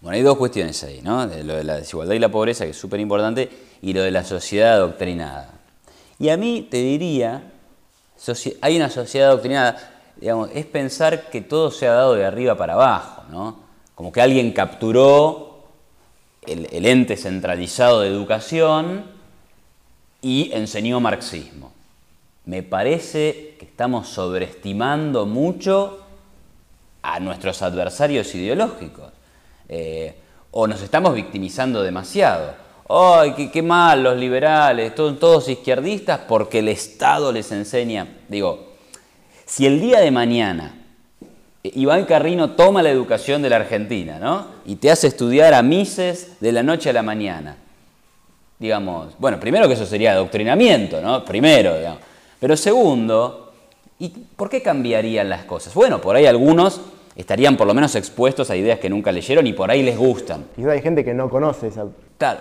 Bueno, 0.00 0.16
hay 0.16 0.22
dos 0.22 0.38
cuestiones 0.38 0.82
ahí, 0.84 1.00
¿no? 1.02 1.26
lo 1.26 1.56
de 1.56 1.64
la 1.64 1.76
desigualdad 1.76 2.14
y 2.14 2.18
la 2.18 2.30
pobreza, 2.30 2.64
que 2.64 2.70
es 2.70 2.76
súper 2.76 3.00
importante, 3.00 3.50
y 3.82 3.92
lo 3.92 4.02
de 4.02 4.10
la 4.10 4.24
sociedad 4.24 4.74
adoctrinada. 4.74 5.50
Y 6.18 6.28
a 6.28 6.36
mí 6.36 6.68
te 6.70 6.78
diría, 6.78 7.42
hay 8.60 8.76
una 8.76 8.88
sociedad 8.88 9.30
adoctrinada, 9.30 9.76
digamos, 10.16 10.50
es 10.54 10.66
pensar 10.66 11.28
que 11.28 11.40
todo 11.40 11.70
se 11.70 11.88
ha 11.88 11.92
dado 11.92 12.14
de 12.14 12.24
arriba 12.24 12.56
para 12.56 12.74
abajo, 12.74 13.24
¿no? 13.30 13.56
Como 13.94 14.12
que 14.12 14.20
alguien 14.22 14.52
capturó 14.52 15.49
el, 16.46 16.86
ente 16.86 17.16
centralizado 17.16 18.00
de 18.00 18.08
educación 18.08 19.04
y 20.22 20.50
enseñó 20.52 21.00
marxismo. 21.00 21.72
Me 22.44 22.62
parece 22.62 23.56
que 23.58 23.66
estamos 23.66 24.08
sobreestimando 24.08 25.26
mucho 25.26 26.00
a 27.02 27.20
nuestros 27.20 27.62
adversarios 27.62 28.34
ideológicos. 28.34 29.12
Eh, 29.68 30.14
o 30.50 30.66
nos 30.66 30.82
estamos 30.82 31.14
victimizando 31.14 31.82
demasiado. 31.82 32.54
¡ay, 32.88 33.34
qué, 33.34 33.50
qué 33.50 33.62
mal 33.62 34.02
los 34.02 34.16
liberales! 34.16 34.94
Todos, 34.94 35.18
todos 35.20 35.48
izquierdistas 35.48 36.20
porque 36.26 36.58
el 36.58 36.68
Estado 36.68 37.30
les 37.30 37.52
enseña. 37.52 38.06
Digo, 38.28 38.70
si 39.46 39.66
el 39.66 39.80
día 39.80 40.00
de 40.00 40.10
mañana 40.10 40.79
Iván 41.62 42.06
Carrino 42.06 42.52
toma 42.52 42.82
la 42.82 42.90
educación 42.90 43.42
de 43.42 43.50
la 43.50 43.56
Argentina, 43.56 44.18
¿no? 44.18 44.46
Y 44.64 44.76
te 44.76 44.90
hace 44.90 45.08
estudiar 45.08 45.52
a 45.52 45.62
Mises 45.62 46.40
de 46.40 46.52
la 46.52 46.62
noche 46.62 46.88
a 46.88 46.92
la 46.94 47.02
mañana. 47.02 47.56
Digamos, 48.58 49.14
bueno, 49.18 49.38
primero 49.38 49.68
que 49.68 49.74
eso 49.74 49.84
sería 49.84 50.12
adoctrinamiento, 50.12 51.00
¿no? 51.02 51.24
Primero, 51.24 51.76
digamos. 51.76 52.00
Pero 52.38 52.56
segundo, 52.56 53.52
¿y 53.98 54.08
por 54.08 54.48
qué 54.48 54.62
cambiarían 54.62 55.28
las 55.28 55.44
cosas? 55.44 55.74
Bueno, 55.74 56.00
por 56.00 56.16
ahí 56.16 56.24
algunos 56.24 56.80
estarían 57.14 57.58
por 57.58 57.66
lo 57.66 57.74
menos 57.74 57.94
expuestos 57.94 58.48
a 58.50 58.56
ideas 58.56 58.78
que 58.78 58.88
nunca 58.88 59.12
leyeron 59.12 59.46
y 59.46 59.52
por 59.52 59.70
ahí 59.70 59.82
les 59.82 59.98
gustan. 59.98 60.46
Quizás 60.56 60.70
hay 60.70 60.80
gente 60.80 61.04
que 61.04 61.12
no 61.12 61.28
conoce 61.28 61.68
esa... 61.68 61.86
Claro, 62.16 62.40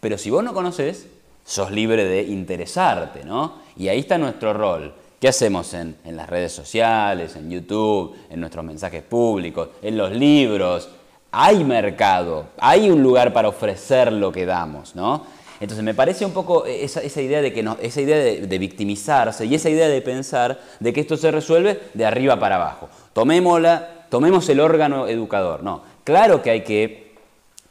pero 0.00 0.18
si 0.18 0.28
vos 0.28 0.44
no 0.44 0.52
conoces, 0.52 1.06
sos 1.44 1.70
libre 1.70 2.04
de 2.04 2.22
interesarte, 2.24 3.24
¿no? 3.24 3.54
Y 3.78 3.88
ahí 3.88 4.00
está 4.00 4.18
nuestro 4.18 4.52
rol. 4.52 4.92
¿Qué 5.20 5.26
hacemos 5.26 5.74
en, 5.74 5.96
las 6.04 6.28
redes 6.28 6.52
sociales, 6.52 7.34
en 7.34 7.50
YouTube, 7.50 8.14
en 8.30 8.38
nuestros 8.38 8.64
mensajes 8.64 9.02
públicos, 9.02 9.70
en 9.82 9.98
los 9.98 10.12
libros? 10.12 10.88
Hay 11.32 11.64
mercado, 11.64 12.50
hay 12.56 12.88
un 12.88 13.02
lugar 13.02 13.32
para 13.32 13.48
ofrecer 13.48 14.12
lo 14.12 14.30
que 14.30 14.46
damos, 14.46 14.94
¿no? 14.94 15.26
Entonces 15.60 15.84
me 15.84 15.92
parece 15.92 16.24
un 16.24 16.30
poco 16.30 16.64
esa, 16.66 17.02
idea, 17.20 17.42
de, 17.42 17.52
que 17.52 17.64
no, 17.64 17.76
esa 17.82 18.00
idea 18.00 18.16
de, 18.16 18.46
de, 18.46 18.58
victimizarse 18.58 19.44
y 19.44 19.56
esa 19.56 19.68
idea 19.68 19.88
de 19.88 20.00
pensar 20.02 20.60
de 20.78 20.92
que 20.92 21.00
esto 21.00 21.16
se 21.16 21.32
resuelve 21.32 21.80
de 21.94 22.06
arriba 22.06 22.38
para 22.38 22.54
abajo. 22.54 22.88
Tomémosla, 23.12 24.06
tomemos 24.08 24.48
el 24.48 24.60
órgano 24.60 25.08
educador. 25.08 25.64
No, 25.64 25.82
claro 26.04 26.42
que 26.42 26.50
hay 26.50 26.62
que 26.62 27.14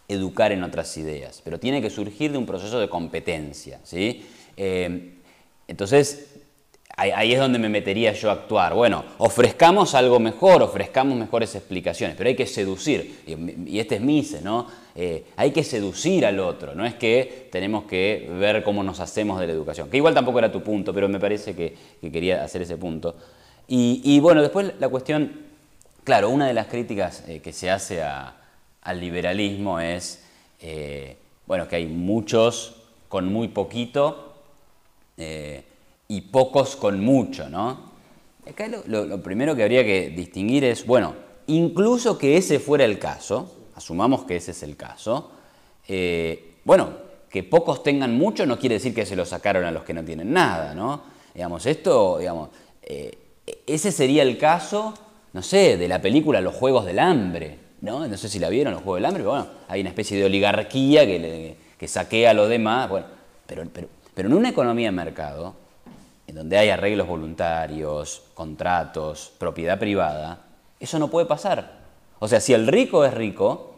educar 0.10 0.52
en 0.52 0.64
otras 0.64 0.98
ideas, 0.98 1.42
pero 1.46 1.62
tiene 1.62 1.82
que 1.82 1.90
surgir 1.90 2.34
de 2.34 2.38
un 2.38 2.46
proceso 2.46 2.78
de 2.78 2.90
competencia. 2.90 3.80
¿sí? 3.86 4.26
Eh, 4.58 5.14
entonces, 5.70 6.37
ahí 6.98 7.34
es 7.34 7.40
donde 7.40 7.60
me 7.60 7.70
metería 7.70 8.12
yo 8.14 8.32
a 8.32 8.34
actuar. 8.34 8.74
Bueno, 8.74 9.06
ofrezcamos 9.20 9.94
algo 9.94 10.20
mejor, 10.20 10.64
ofrezcamos 10.64 11.16
mejores 11.16 11.54
explicaciones, 11.54 12.18
pero 12.18 12.28
hay 12.28 12.36
que 12.36 12.48
seducir. 12.48 13.22
Y 13.68 13.80
este 13.80 13.96
es 13.96 14.02
Mise, 14.02 14.42
¿no? 14.42 14.66
Eh, 14.96 15.26
hay 15.36 15.52
que 15.52 15.64
seducir 15.64 16.26
al 16.26 16.40
otro, 16.40 16.74
no 16.74 16.84
es 16.84 16.96
que 16.96 17.50
tenemos 17.52 17.84
que 17.84 18.28
ver 18.40 18.64
cómo 18.64 18.82
nos 18.82 19.00
hacemos 19.00 19.40
de 19.40 19.46
la 19.46 19.54
educación. 19.54 19.92
Que 19.92 19.98
igual 19.98 20.16
tampoco 20.16 20.40
era 20.40 20.52
tu 20.52 20.64
punto, 20.64 20.92
pero 20.92 21.08
me 21.08 21.20
parece 21.20 21.56
que, 21.56 21.76
que 22.02 22.12
quería 22.12 22.44
hacer 22.44 22.64
ese 22.64 22.78
punto. 22.78 23.16
Y, 23.68 24.20
bueno, 24.22 24.42
después 24.42 24.74
la 24.80 24.90
cuestión, 24.90 25.42
claro, 26.04 26.30
una 26.30 26.48
de 26.48 26.54
las 26.54 26.68
críticas 26.68 27.24
eh, 27.28 27.42
que 27.42 27.54
se 27.54 27.70
hace 27.70 28.02
al 28.02 29.00
liberalismo 29.00 29.80
es, 29.80 30.24
eh, 30.62 31.18
bueno, 31.46 31.68
que 31.68 31.76
hay 31.76 31.86
muchos 31.86 32.78
con 33.08 33.32
muy 33.32 33.50
poquito 33.50 34.34
y 36.08 36.22
pocos 36.22 36.76
con 36.76 37.00
mucho, 37.00 37.50
¿no? 37.50 37.88
Acá 38.50 38.68
lo, 38.68 39.22
primero 39.22 39.56
que 39.56 39.64
habría 39.64 39.84
que 39.84 40.10
distinguir 40.10 40.64
es, 40.64 40.86
bueno, 40.86 41.16
incluso 41.48 42.18
que 42.18 42.38
ese 42.38 42.60
fuera 42.60 42.86
el 42.86 42.98
caso, 42.98 43.52
asumamos 43.76 44.24
que 44.24 44.38
ese 44.38 44.52
es 44.52 44.64
el 44.64 44.78
caso, 44.78 45.32
eh, 45.88 46.56
bueno, 46.64 46.90
que 47.30 47.44
pocos 47.44 47.84
tengan 47.84 48.18
mucho 48.18 48.46
no 48.46 48.58
quiere 48.58 48.76
decir 48.76 48.96
que 48.96 49.06
se 49.06 49.16
lo 49.16 49.26
sacaron 49.26 49.66
a 49.66 49.72
los 49.72 49.84
que 49.84 49.94
no 49.94 50.04
tienen 50.04 50.32
nada, 50.32 50.74
¿no? 50.74 51.02
Digamos, 51.34 51.66
esto, 51.66 52.20
digamos, 52.20 52.50
eh, 52.82 53.18
ese 53.66 53.92
sería 53.92 54.24
el 54.24 54.38
caso, 54.38 54.94
no 55.34 55.42
sé, 55.42 55.78
de 55.78 55.88
la 55.90 56.02
película 56.02 56.40
Los 56.40 56.56
Juegos 56.56 56.86
del 56.86 57.00
Hambre, 57.00 57.58
¿no? 57.82 58.08
No 58.08 58.18
sé 58.18 58.30
si 58.30 58.40
la 58.40 58.48
vieron, 58.48 58.74
Los 58.74 58.82
Juegos 58.82 59.00
del 59.00 59.06
Hambre, 59.06 59.24
pero 59.24 59.32
bueno, 59.32 59.48
hay 59.68 59.82
una 59.82 59.90
especie 59.90 60.18
de 60.18 60.26
oligarquía 60.26 61.06
que, 61.06 61.20
le, 61.20 61.58
que 61.78 61.88
saquea 61.88 62.32
a 62.32 62.34
los 62.34 62.48
demás, 62.48 62.90
bueno, 62.90 63.08
pero, 63.46 63.64
pero, 63.74 63.90
pero 64.14 64.30
en 64.30 64.36
una 64.36 64.50
economía 64.50 64.88
de 64.88 64.94
mercado, 64.94 65.67
en 66.28 66.36
donde 66.36 66.58
hay 66.58 66.70
arreglos 66.70 67.08
voluntarios, 67.08 68.24
contratos, 68.34 69.32
propiedad 69.38 69.80
privada, 69.80 70.46
eso 70.80 71.00
no 71.00 71.10
puede 71.10 71.26
pasar. 71.26 71.78
O 72.20 72.28
sea, 72.28 72.42
si 72.42 72.54
el 72.54 72.68
rico 72.68 73.06
es 73.06 73.14
rico, 73.14 73.76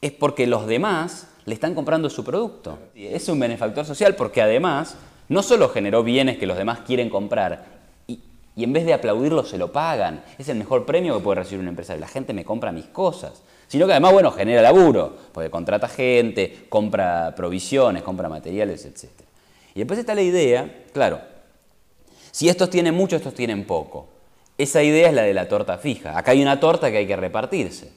es 0.00 0.12
porque 0.12 0.46
los 0.46 0.66
demás 0.66 1.28
le 1.46 1.54
están 1.54 1.74
comprando 1.74 2.10
su 2.10 2.24
producto. 2.24 2.78
Es 2.94 3.28
un 3.28 3.40
benefactor 3.40 3.84
social 3.84 4.14
porque 4.14 4.42
además 4.42 4.96
no 5.28 5.42
solo 5.42 5.70
generó 5.70 6.02
bienes 6.02 6.38
que 6.38 6.46
los 6.46 6.58
demás 6.58 6.80
quieren 6.80 7.08
comprar 7.08 7.78
y, 8.06 8.20
en 8.64 8.72
vez 8.72 8.84
de 8.84 8.92
aplaudirlo 8.92 9.44
se 9.44 9.56
lo 9.56 9.72
pagan. 9.72 10.22
Es 10.36 10.48
el 10.48 10.58
mejor 10.58 10.84
premio 10.84 11.16
que 11.16 11.24
puede 11.24 11.40
recibir 11.40 11.60
un 11.60 11.68
empresario. 11.68 12.00
La 12.00 12.08
gente 12.08 12.32
me 12.32 12.44
compra 12.44 12.70
mis 12.70 12.86
cosas. 12.86 13.42
Sino 13.68 13.86
que 13.86 13.92
además, 13.92 14.14
bueno, 14.14 14.30
genera 14.30 14.62
laburo, 14.62 15.14
porque 15.32 15.50
contrata 15.50 15.88
gente, 15.88 16.66
compra 16.70 17.34
provisiones, 17.36 18.02
compra 18.02 18.28
materiales, 18.28 18.86
etc. 18.86 19.10
Y 19.74 19.80
después 19.80 19.98
está 19.98 20.14
la 20.14 20.22
idea, 20.22 20.86
claro, 20.92 21.20
si 22.38 22.48
estos 22.48 22.70
tienen 22.70 22.94
mucho, 22.94 23.16
estos 23.16 23.34
tienen 23.34 23.64
poco. 23.64 24.06
Esa 24.58 24.80
idea 24.80 25.08
es 25.08 25.12
la 25.12 25.22
de 25.22 25.34
la 25.34 25.48
torta 25.48 25.76
fija. 25.76 26.16
Acá 26.16 26.30
hay 26.30 26.40
una 26.40 26.60
torta 26.60 26.88
que 26.88 26.98
hay 26.98 27.06
que 27.08 27.16
repartirse. 27.16 27.90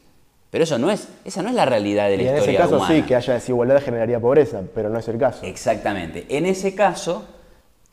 Pero 0.49 0.63
eso 0.63 0.79
no 0.79 0.89
es, 0.89 1.09
esa 1.23 1.43
no 1.43 1.49
es 1.49 1.53
la 1.53 1.65
realidad 1.65 2.09
de 2.09 2.17
la 2.17 2.23
y 2.23 2.25
historia 2.25 2.45
En 2.45 2.49
ese 2.49 2.57
caso 2.57 2.77
humana. 2.77 2.95
sí, 2.95 3.03
que 3.03 3.15
haya 3.15 3.35
desigualdad 3.35 3.79
generaría 3.83 4.19
pobreza, 4.19 4.63
pero 4.73 4.89
no 4.89 4.97
es 4.97 5.07
el 5.09 5.19
caso. 5.19 5.45
Exactamente. 5.45 6.25
En 6.27 6.47
ese 6.47 6.73
caso, 6.73 7.23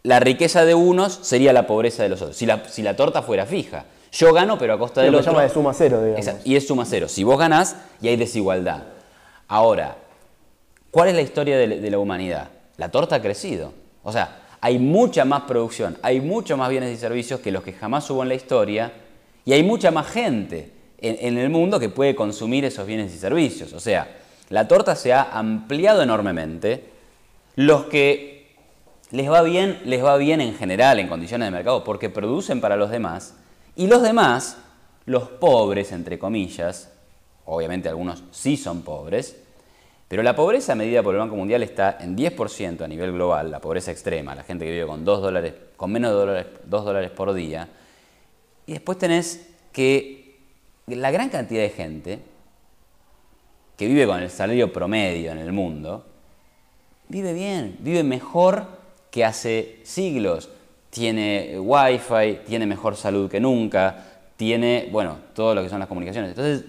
la 0.04 0.20
riqueza 0.20 0.64
de 0.64 0.74
unos 0.74 1.18
sería 1.20 1.52
la 1.52 1.66
pobreza 1.66 2.02
de 2.02 2.08
los 2.08 2.22
otros. 2.22 2.38
Si 2.38 2.46
la, 2.46 2.66
si 2.66 2.80
la 2.80 2.96
torta 2.96 3.20
fuera 3.20 3.44
fija. 3.44 3.84
Yo 4.10 4.32
gano, 4.32 4.56
pero 4.56 4.72
a 4.72 4.78
costa 4.78 5.02
del 5.02 5.14
otro. 5.16 5.30
llama 5.30 5.42
de 5.42 5.50
suma 5.50 5.74
cero, 5.74 6.00
digamos. 6.02 6.26
Exacto. 6.26 6.48
Y 6.48 6.56
es 6.56 6.66
suma 6.66 6.86
cero. 6.86 7.08
Si 7.08 7.24
vos 7.24 7.38
ganás 7.38 7.76
y 8.00 8.08
hay 8.08 8.16
desigualdad. 8.16 8.84
Ahora, 9.48 9.98
¿cuál 10.90 11.10
es 11.10 11.14
la 11.14 11.20
historia 11.20 11.58
de, 11.58 11.78
de 11.78 11.90
la 11.90 11.98
humanidad? 11.98 12.48
La 12.78 12.90
torta 12.90 13.16
ha 13.16 13.20
crecido. 13.20 13.74
O 14.02 14.12
sea, 14.12 14.47
hay 14.60 14.78
mucha 14.78 15.24
más 15.24 15.42
producción, 15.42 15.98
hay 16.02 16.20
muchos 16.20 16.58
más 16.58 16.68
bienes 16.68 16.92
y 16.92 16.96
servicios 16.96 17.40
que 17.40 17.52
los 17.52 17.62
que 17.62 17.72
jamás 17.72 18.08
hubo 18.10 18.22
en 18.22 18.28
la 18.28 18.34
historia 18.34 18.92
y 19.44 19.52
hay 19.52 19.62
mucha 19.62 19.90
más 19.90 20.08
gente 20.08 20.72
en, 20.98 21.16
en, 21.20 21.38
el 21.38 21.50
mundo 21.50 21.78
que 21.78 21.88
puede 21.88 22.14
consumir 22.14 22.64
esos 22.64 22.86
bienes 22.86 23.14
y 23.14 23.18
servicios. 23.18 23.72
O 23.72 23.80
sea, 23.80 24.18
la 24.50 24.66
torta 24.66 24.96
se 24.96 25.12
ha 25.12 25.22
ampliado 25.22 26.02
enormemente. 26.02 26.84
Los 27.54 27.84
que 27.84 28.38
les 29.10 29.30
va 29.30 29.42
bien, 29.42 29.80
les 29.84 30.04
va 30.04 30.16
bien 30.16 30.40
en 30.40 30.54
general 30.54 30.98
en 30.98 31.08
condiciones 31.08 31.46
de 31.46 31.50
mercado 31.50 31.84
porque 31.84 32.10
producen 32.10 32.60
para 32.60 32.76
los 32.76 32.90
demás. 32.90 33.34
Y 33.76 33.86
los 33.86 34.02
demás, 34.02 34.58
los 35.06 35.28
pobres, 35.28 35.92
entre 35.92 36.18
comillas, 36.18 36.90
obviamente 37.44 37.88
algunos 37.88 38.24
sí 38.30 38.56
son 38.56 38.82
pobres, 38.82 39.36
pero 40.08 40.22
la 40.22 40.34
pobreza 40.34 40.74
medida 40.74 41.02
por 41.02 41.14
el 41.14 41.20
Banco 41.20 41.36
Mundial 41.36 41.62
está 41.62 41.98
en 42.00 42.16
10% 42.16 42.82
a 42.82 42.88
nivel 42.88 43.12
global, 43.12 43.50
la 43.50 43.60
pobreza 43.60 43.90
extrema, 43.90 44.34
la 44.34 44.42
gente 44.42 44.64
que 44.64 44.72
vive 44.72 44.86
con, 44.86 45.04
2 45.04 45.22
dólares, 45.22 45.54
con 45.76 45.92
menos 45.92 46.10
de 46.12 46.16
dólares, 46.16 46.46
2 46.64 46.84
dólares 46.84 47.10
por 47.10 47.34
día. 47.34 47.68
Y 48.66 48.72
después 48.72 48.96
tenés 48.96 49.50
que 49.70 50.38
la 50.86 51.10
gran 51.10 51.28
cantidad 51.28 51.60
de 51.60 51.68
gente 51.68 52.20
que 53.76 53.86
vive 53.86 54.06
con 54.06 54.20
el 54.20 54.30
salario 54.30 54.72
promedio 54.72 55.30
en 55.32 55.38
el 55.38 55.52
mundo, 55.52 56.06
vive 57.08 57.34
bien, 57.34 57.76
vive 57.80 58.02
mejor 58.02 58.66
que 59.10 59.24
hace 59.26 59.80
siglos. 59.84 60.48
Tiene 60.90 61.60
wifi, 61.60 62.40
tiene 62.46 62.66
mejor 62.66 62.96
salud 62.96 63.30
que 63.30 63.40
nunca, 63.40 64.04
tiene, 64.36 64.88
bueno, 64.90 65.18
todo 65.34 65.54
lo 65.54 65.62
que 65.62 65.68
son 65.68 65.80
las 65.80 65.88
comunicaciones. 65.88 66.30
Entonces, 66.30 66.64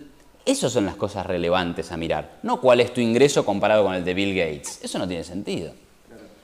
esas 0.50 0.72
son 0.72 0.86
las 0.86 0.96
cosas 0.96 1.26
relevantes 1.26 1.92
a 1.92 1.98
mirar, 1.98 2.40
no 2.44 2.60
cuál 2.60 2.80
es 2.80 2.94
tu 2.94 3.02
ingreso 3.02 3.46
comparado 3.46 3.84
con 3.84 3.94
el 3.94 4.04
de 4.04 4.14
Bill 4.14 4.36
Gates. 4.36 4.84
Eso 4.84 4.98
no 4.98 5.08
tiene 5.08 5.24
sentido. 5.24 5.72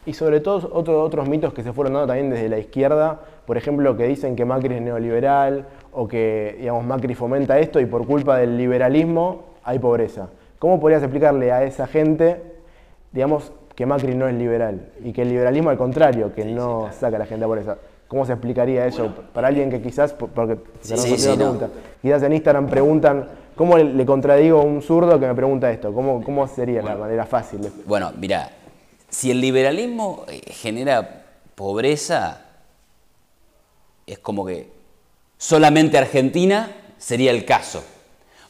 Y 0.05 0.13
sobre 0.13 0.39
todo 0.39 0.69
otro, 0.71 1.01
otros 1.01 1.27
mitos 1.27 1.53
que 1.53 1.63
se 1.63 1.73
fueron 1.73 1.93
dando 1.93 2.07
también 2.07 2.29
desde 2.29 2.47
la 2.47 2.59
izquierda, 2.59 3.19
por 3.45 3.57
ejemplo, 3.57 3.97
que 3.97 4.05
dicen 4.05 4.35
que 4.35 4.45
Macri 4.45 4.75
es 4.75 4.81
neoliberal 4.81 5.65
o 5.91 6.07
que 6.07 6.57
digamos, 6.59 6.85
Macri 6.85 7.15
fomenta 7.15 7.57
esto 7.59 7.79
y 7.79 7.85
por 7.85 8.05
culpa 8.05 8.37
del 8.37 8.57
liberalismo 8.57 9.55
hay 9.63 9.79
pobreza. 9.79 10.29
¿Cómo 10.59 10.79
podrías 10.79 11.01
explicarle 11.01 11.51
a 11.51 11.63
esa 11.63 11.87
gente, 11.87 12.41
digamos, 13.11 13.51
que 13.75 13.85
Macri 13.85 14.13
no 14.15 14.27
es 14.27 14.35
liberal 14.35 14.89
y 15.03 15.11
que 15.11 15.23
el 15.23 15.29
liberalismo 15.29 15.69
al 15.71 15.77
contrario, 15.77 16.33
que 16.33 16.43
sí, 16.43 16.53
no 16.53 16.63
sí, 16.63 16.81
claro. 16.81 16.93
saca 16.99 17.15
a 17.15 17.19
la 17.19 17.25
gente 17.25 17.45
a 17.45 17.47
pobreza? 17.47 17.77
¿Cómo 18.07 18.25
se 18.25 18.33
explicaría 18.33 18.85
eso 18.85 19.03
bueno, 19.03 19.15
para 19.33 19.47
alguien 19.47 19.71
que 19.71 19.81
quizás, 19.81 20.13
porque 20.13 20.57
sí, 20.81 20.95
sí, 20.95 21.35
pregunta, 21.35 21.67
no. 21.67 21.71
quizás 22.01 22.21
en 22.21 22.33
Instagram 22.33 22.67
preguntan, 22.67 23.27
¿cómo 23.55 23.77
le 23.77 24.05
contradigo 24.05 24.59
a 24.59 24.63
un 24.63 24.81
zurdo 24.81 25.19
que 25.19 25.27
me 25.27 25.35
pregunta 25.35 25.71
esto? 25.71 25.93
¿Cómo, 25.93 26.23
cómo 26.23 26.47
sería 26.47 26.81
bueno, 26.81 26.95
la 26.95 27.01
manera 27.01 27.25
fácil? 27.25 27.61
De... 27.61 27.71
Bueno, 27.85 28.11
mira, 28.17 28.51
si 29.09 29.31
el 29.31 29.41
liberalismo 29.41 30.25
eh, 30.27 30.41
genera 30.51 31.25
pobreza, 31.55 32.41
es 34.05 34.19
como 34.19 34.45
que 34.45 34.69
solamente 35.37 35.97
Argentina 35.97 36.71
sería 36.97 37.31
el 37.31 37.45
caso. 37.45 37.83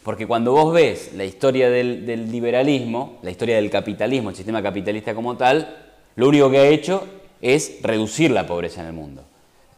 Porque 0.04 0.28
cuando 0.28 0.52
vos 0.52 0.72
ves 0.72 1.14
la 1.16 1.26
historia 1.26 1.70
del, 1.70 2.06
del, 2.06 2.32
liberalismo, 2.32 3.18
la 3.24 3.32
historia 3.32 3.56
del 3.56 3.72
capitalismo, 3.72 4.30
el 4.30 4.36
sistema 4.36 4.62
capitalista 4.62 5.16
como 5.16 5.36
tal, 5.36 5.94
lo 6.16 6.28
único 6.28 6.52
que 6.52 6.60
ha 6.60 6.68
hecho 6.68 7.08
es 7.42 7.80
reducir 7.82 8.30
la 8.30 8.46
pobreza 8.46 8.82
en 8.82 8.88
el 8.88 8.94
mundo. 8.94 9.24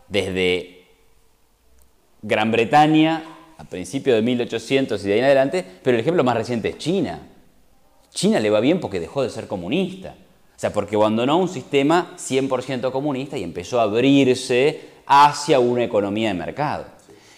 Desde 0.09 0.85
Gran 2.21 2.51
Bretaña 2.51 3.36
a 3.57 3.63
principios 3.63 4.15
de 4.15 4.21
1800 4.21 5.03
y 5.03 5.07
de 5.07 5.13
ahí 5.13 5.19
en 5.19 5.25
adelante, 5.25 5.65
pero 5.83 5.95
el 5.95 6.01
ejemplo 6.01 6.23
más 6.23 6.35
reciente 6.35 6.69
es 6.69 6.77
China. 6.77 7.19
China 8.11 8.39
le 8.39 8.49
va 8.49 8.59
bien 8.59 8.79
porque 8.79 8.99
dejó 8.99 9.23
de 9.23 9.29
ser 9.29 9.47
comunista. 9.47 10.15
O 10.55 10.59
sea, 10.59 10.73
porque 10.73 10.95
abandonó 10.95 11.37
un 11.37 11.49
sistema 11.49 12.15
100% 12.17 12.91
comunista 12.91 13.37
y 13.37 13.43
empezó 13.43 13.79
a 13.79 13.83
abrirse 13.83 14.81
hacia 15.05 15.59
una 15.59 15.83
economía 15.83 16.29
de 16.29 16.33
mercado. 16.33 16.85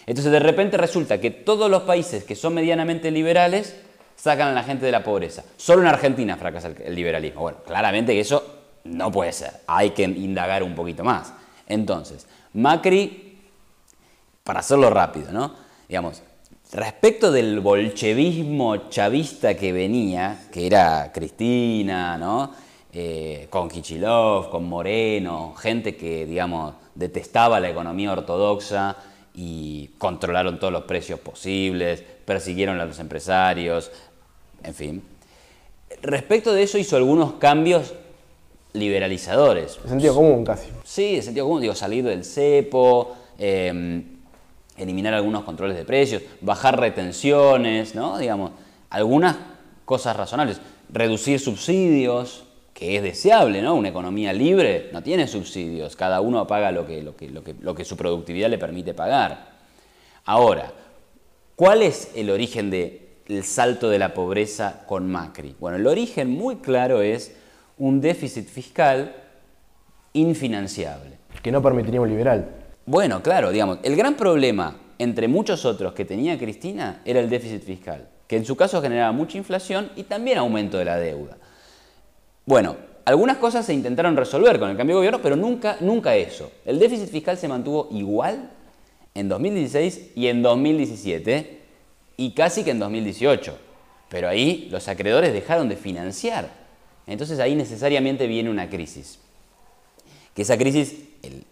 Entonces, 0.06 0.32
de 0.32 0.40
repente 0.40 0.76
resulta 0.76 1.20
que 1.20 1.30
todos 1.30 1.70
los 1.70 1.82
países 1.82 2.24
que 2.24 2.34
son 2.34 2.54
medianamente 2.54 3.10
liberales 3.10 3.76
sacan 4.16 4.48
a 4.48 4.52
la 4.52 4.62
gente 4.62 4.86
de 4.86 4.92
la 4.92 5.04
pobreza. 5.04 5.44
Solo 5.56 5.82
en 5.82 5.88
Argentina 5.88 6.36
fracasa 6.36 6.72
el 6.82 6.94
liberalismo. 6.94 7.42
Bueno, 7.42 7.58
claramente 7.64 8.12
que 8.12 8.20
eso 8.20 8.42
no 8.84 9.12
puede 9.12 9.32
ser. 9.32 9.52
Hay 9.66 9.90
que 9.90 10.04
indagar 10.04 10.62
un 10.62 10.74
poquito 10.74 11.04
más. 11.04 11.32
Entonces, 11.66 12.26
Macri, 12.54 13.38
para 14.42 14.60
hacerlo 14.60 14.90
rápido, 14.90 15.30
¿no? 15.30 15.54
Digamos, 15.90 16.22
respecto 16.70 17.32
del 17.32 17.58
bolchevismo 17.58 18.88
chavista 18.90 19.56
que 19.56 19.72
venía, 19.72 20.46
que 20.52 20.64
era 20.64 21.10
Cristina, 21.12 22.16
¿no? 22.16 22.52
Eh, 22.92 23.48
con 23.50 23.68
Kichilov, 23.68 24.50
con 24.50 24.68
Moreno, 24.68 25.52
gente 25.56 25.96
que, 25.96 26.26
digamos, 26.26 26.74
detestaba 26.94 27.58
la 27.58 27.70
economía 27.70 28.12
ortodoxa 28.12 28.98
y 29.34 29.90
controlaron 29.98 30.60
todos 30.60 30.72
los 30.72 30.84
precios 30.84 31.18
posibles, 31.18 32.04
persiguieron 32.24 32.78
a 32.78 32.84
los 32.84 33.00
empresarios, 33.00 33.90
en 34.62 34.74
fin. 34.74 35.02
Respecto 36.02 36.52
de 36.52 36.62
eso 36.62 36.78
hizo 36.78 36.96
algunos 36.96 37.32
cambios 37.32 37.94
liberalizadores. 38.74 39.82
De 39.82 39.88
sentido 39.88 40.14
común 40.14 40.44
casi. 40.44 40.68
Sí, 40.84 41.16
de 41.16 41.22
sentido 41.22 41.46
común, 41.46 41.62
digo, 41.62 41.74
salir 41.74 42.04
del 42.04 42.24
cepo, 42.24 43.16
em, 43.36 44.19
eliminar 44.82 45.14
algunos 45.14 45.44
controles 45.44 45.76
de 45.76 45.84
precios, 45.84 46.22
bajar 46.40 46.78
retenciones, 46.78 47.94
¿no? 47.94 48.18
Digamos, 48.18 48.52
algunas 48.88 49.36
cosas 49.84 50.16
razonables. 50.16 50.60
Reducir 50.88 51.38
subsidios, 51.38 52.44
que 52.74 52.96
es 52.96 53.02
deseable, 53.02 53.62
¿no? 53.62 53.74
Una 53.74 53.90
economía 53.90 54.32
libre 54.32 54.88
no 54.92 55.02
tiene 55.02 55.28
subsidios, 55.28 55.96
cada 55.96 56.20
uno 56.20 56.46
paga 56.46 56.72
lo 56.72 56.86
que, 56.86 57.84
su 57.84 57.96
productividad 57.96 58.48
le 58.48 58.58
permite 58.58 58.94
pagar. 58.94 59.50
Ahora, 60.24 60.72
¿cuál 61.56 61.82
es 61.82 62.10
el 62.14 62.30
origen 62.30 62.70
del 62.70 63.44
salto 63.44 63.90
de 63.90 63.98
la 63.98 64.14
pobreza 64.14 64.84
con 64.86 65.10
Macri? 65.10 65.54
Bueno, 65.60 65.76
el 65.76 65.86
origen 65.86 66.30
muy 66.30 66.56
claro 66.56 67.02
es 67.02 67.36
un 67.78 68.00
déficit 68.00 68.48
fiscal 68.48 69.14
infinanciable. 70.12 71.18
Que 71.42 71.52
no 71.52 71.62
permitiría 71.62 72.00
un 72.00 72.08
liberal. 72.08 72.59
Bueno, 72.90 73.22
claro, 73.22 73.52
digamos, 73.52 73.78
el 73.84 73.94
gran 73.94 74.16
problema 74.16 74.76
entre 74.98 75.28
muchos 75.28 75.64
otros 75.64 75.92
que 75.92 76.04
tenía 76.04 76.36
Cristina 76.36 77.02
era 77.04 77.20
el 77.20 77.30
déficit 77.30 77.62
fiscal, 77.62 78.08
que 78.26 78.36
en 78.36 78.44
su 78.44 78.56
caso 78.56 78.82
generaba 78.82 79.12
mucha 79.12 79.38
inflación 79.38 79.92
y 79.94 80.02
también 80.02 80.38
aumento 80.38 80.76
de 80.76 80.86
la 80.86 80.96
deuda. 80.98 81.38
Bueno, 82.46 82.76
algunas 83.04 83.36
cosas 83.36 83.64
se 83.64 83.74
intentaron 83.74 84.16
resolver 84.16 84.58
con 84.58 84.70
el 84.70 84.76
cambio 84.76 84.96
de 84.96 84.98
gobierno, 85.02 85.20
pero 85.22 85.36
nunca, 85.36 85.76
nunca 85.78 86.16
eso. 86.16 86.50
El 86.64 86.80
déficit 86.80 87.10
fiscal 87.10 87.38
se 87.38 87.46
mantuvo 87.46 87.86
igual 87.92 88.50
en 89.14 89.28
2016 89.28 90.10
y 90.16 90.26
en 90.26 90.42
2017 90.42 91.60
y 92.16 92.32
casi 92.32 92.64
que 92.64 92.72
en 92.72 92.80
2018. 92.80 93.56
Pero 94.08 94.28
ahí 94.28 94.66
los 94.72 94.88
acreedores 94.88 95.32
dejaron 95.32 95.68
de 95.68 95.76
financiar 95.76 96.60
entonces 97.06 97.38
ahí 97.40 97.54
necesariamente 97.54 98.26
viene 98.26 98.50
una 98.50 98.68
crisis. 98.68 99.18
Que 100.34 100.42
esa 100.42 100.56
crisis, 100.56 100.94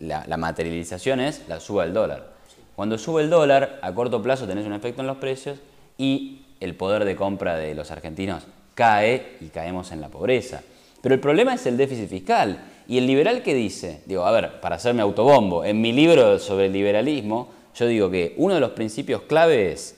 la, 0.01 0.37
materialización 0.37 1.21
es 1.21 1.43
la 1.49 1.61
suba 1.61 1.85
del 1.85 1.95
dólar. 1.95 2.33
Cuando 2.77 2.99
sube 2.99 3.23
el 3.23 3.31
dólar, 3.31 3.79
a 3.83 3.93
corto 3.93 4.23
plazo 4.23 4.47
tenés 4.47 4.67
un 4.67 4.73
efecto 4.73 5.01
en 5.01 5.07
los 5.07 5.17
precios 5.19 5.59
y 5.97 6.43
el 6.61 6.75
poder 6.75 7.05
de 7.05 7.17
compra 7.17 7.57
de 7.57 7.75
los 7.75 7.91
argentinos 7.91 8.45
cae 8.75 9.37
y 9.41 9.47
caemos 9.47 9.91
en 9.93 10.01
la 10.01 10.09
pobreza. 10.09 10.63
Pero 11.03 11.15
el 11.15 11.21
problema 11.21 11.55
es 11.55 11.67
el 11.67 11.77
déficit 11.77 12.09
fiscal. 12.09 12.61
Y 12.87 12.99
el 12.99 13.07
liberal 13.07 13.43
que 13.43 13.55
dice, 13.55 14.03
digo, 14.07 14.25
a 14.25 14.31
ver, 14.31 14.61
para 14.61 14.77
hacerme 14.77 15.03
autobombo, 15.03 15.65
en 15.65 15.81
mi 15.81 15.93
libro 15.93 16.39
sobre 16.39 16.67
el 16.67 16.73
liberalismo, 16.73 17.49
yo 17.75 17.87
digo 17.87 18.11
que 18.11 18.35
uno 18.39 18.55
de 18.55 18.61
los 18.61 18.71
principios 18.71 19.23
clave 19.23 19.73
es, 19.73 19.97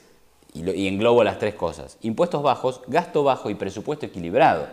y, 0.53 0.69
y 0.69 0.87
englobo 0.87 1.23
las 1.23 1.39
tres 1.39 1.55
cosas, 1.55 1.97
impuestos 2.01 2.43
bajos, 2.43 2.81
gasto 2.87 3.23
bajo 3.23 3.49
y 3.49 3.55
presupuesto 3.55 4.05
equilibrado. 4.05 4.67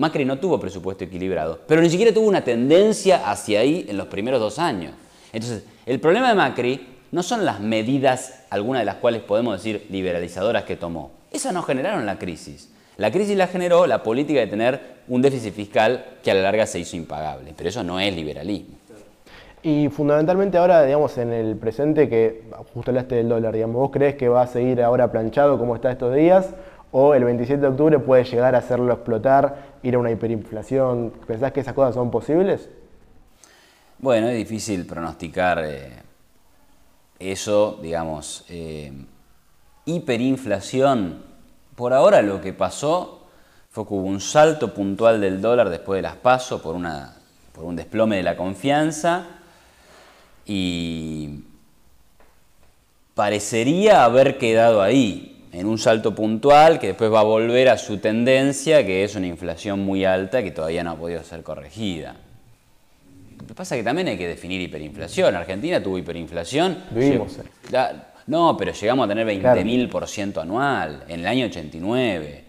Macri 0.00 0.24
no 0.24 0.38
tuvo 0.38 0.58
presupuesto 0.58 1.04
equilibrado, 1.04 1.58
pero 1.66 1.82
ni 1.82 1.90
siquiera 1.90 2.10
tuvo 2.10 2.26
una 2.26 2.42
tendencia 2.42 3.30
hacia 3.30 3.60
ahí 3.60 3.84
en 3.86 3.98
los 3.98 4.06
primeros 4.06 4.40
dos 4.40 4.58
años. 4.58 4.94
Entonces, 5.30 5.64
el 5.84 6.00
problema 6.00 6.30
de 6.30 6.34
Macri 6.34 6.88
no 7.12 7.22
son 7.22 7.44
las 7.44 7.60
medidas, 7.60 8.44
algunas 8.48 8.80
de 8.80 8.86
las 8.86 8.94
cuales 8.94 9.20
podemos 9.20 9.58
decir 9.58 9.86
liberalizadoras 9.90 10.64
que 10.64 10.76
tomó. 10.76 11.10
Esas 11.30 11.52
no 11.52 11.62
generaron 11.62 12.06
la 12.06 12.18
crisis. 12.18 12.70
La 12.96 13.10
crisis 13.10 13.36
la 13.36 13.46
generó 13.46 13.86
la 13.86 14.02
política 14.02 14.40
de 14.40 14.46
tener 14.46 14.80
un 15.06 15.20
déficit 15.20 15.52
fiscal 15.52 16.02
que 16.22 16.30
a 16.30 16.34
la 16.34 16.40
larga 16.40 16.64
se 16.64 16.78
hizo 16.78 16.96
impagable, 16.96 17.52
pero 17.54 17.68
eso 17.68 17.82
no 17.82 18.00
es 18.00 18.16
liberalismo. 18.16 18.76
Y 19.62 19.90
fundamentalmente 19.90 20.56
ahora, 20.56 20.82
digamos, 20.84 21.18
en 21.18 21.30
el 21.30 21.56
presente, 21.56 22.08
que 22.08 22.44
justo 22.72 22.90
hablaste 22.90 23.16
del 23.16 23.28
dólar, 23.28 23.52
digamos, 23.52 23.76
¿vos 23.76 23.90
crees 23.90 24.14
que 24.14 24.30
va 24.30 24.40
a 24.40 24.46
seguir 24.46 24.82
ahora 24.82 25.12
planchado 25.12 25.58
como 25.58 25.74
está 25.74 25.90
estos 25.92 26.14
días? 26.14 26.54
¿O 26.90 27.14
el 27.14 27.22
27 27.22 27.60
de 27.60 27.68
octubre 27.68 27.98
puede 28.00 28.24
llegar 28.24 28.54
a 28.54 28.58
hacerlo 28.58 28.92
explotar 28.92 29.69
ir 29.82 29.94
a 29.94 29.98
una 29.98 30.10
hiperinflación? 30.10 31.12
¿Pensás 31.26 31.52
que 31.52 31.60
esas 31.60 31.74
cosas 31.74 31.94
son 31.94 32.10
posibles? 32.10 32.68
Bueno, 33.98 34.28
es 34.28 34.36
difícil 34.36 34.86
pronosticar 34.86 35.62
eh, 35.64 35.92
eso, 37.18 37.78
digamos. 37.82 38.44
Eh, 38.48 38.92
hiperinflación, 39.84 41.22
por 41.76 41.92
ahora 41.92 42.22
lo 42.22 42.40
que 42.40 42.52
pasó 42.52 43.26
fue 43.70 43.86
que 43.86 43.94
hubo 43.94 44.06
un 44.06 44.20
salto 44.20 44.74
puntual 44.74 45.20
del 45.20 45.40
dólar 45.40 45.68
después 45.70 45.98
de 45.98 46.02
las 46.02 46.16
pasos 46.16 46.60
por, 46.60 46.76
por 47.52 47.64
un 47.64 47.76
desplome 47.76 48.16
de 48.16 48.22
la 48.22 48.36
confianza 48.36 49.26
y 50.44 51.44
parecería 53.14 54.04
haber 54.04 54.38
quedado 54.38 54.82
ahí 54.82 55.29
en 55.52 55.66
un 55.66 55.78
salto 55.78 56.14
puntual 56.14 56.78
que 56.78 56.88
después 56.88 57.12
va 57.12 57.20
a 57.20 57.24
volver 57.24 57.68
a 57.68 57.78
su 57.78 57.98
tendencia, 57.98 58.84
que 58.86 59.04
es 59.04 59.16
una 59.16 59.26
inflación 59.26 59.80
muy 59.80 60.04
alta 60.04 60.42
que 60.42 60.50
todavía 60.50 60.84
no 60.84 60.92
ha 60.92 60.96
podido 60.96 61.22
ser 61.22 61.42
corregida. 61.42 62.16
Lo 63.40 63.46
que 63.46 63.54
pasa 63.54 63.74
es 63.74 63.80
que 63.80 63.84
también 63.84 64.08
hay 64.08 64.18
que 64.18 64.28
definir 64.28 64.60
hiperinflación. 64.60 65.34
Argentina 65.34 65.82
tuvo 65.82 65.98
hiperinflación. 65.98 66.84
Vivimos. 66.90 67.38
No, 68.26 68.56
pero 68.56 68.72
llegamos 68.72 69.06
a 69.06 69.08
tener 69.08 69.26
20.000% 69.26 70.42
anual 70.42 71.04
en 71.08 71.20
el 71.20 71.26
año 71.26 71.46
89. 71.46 72.44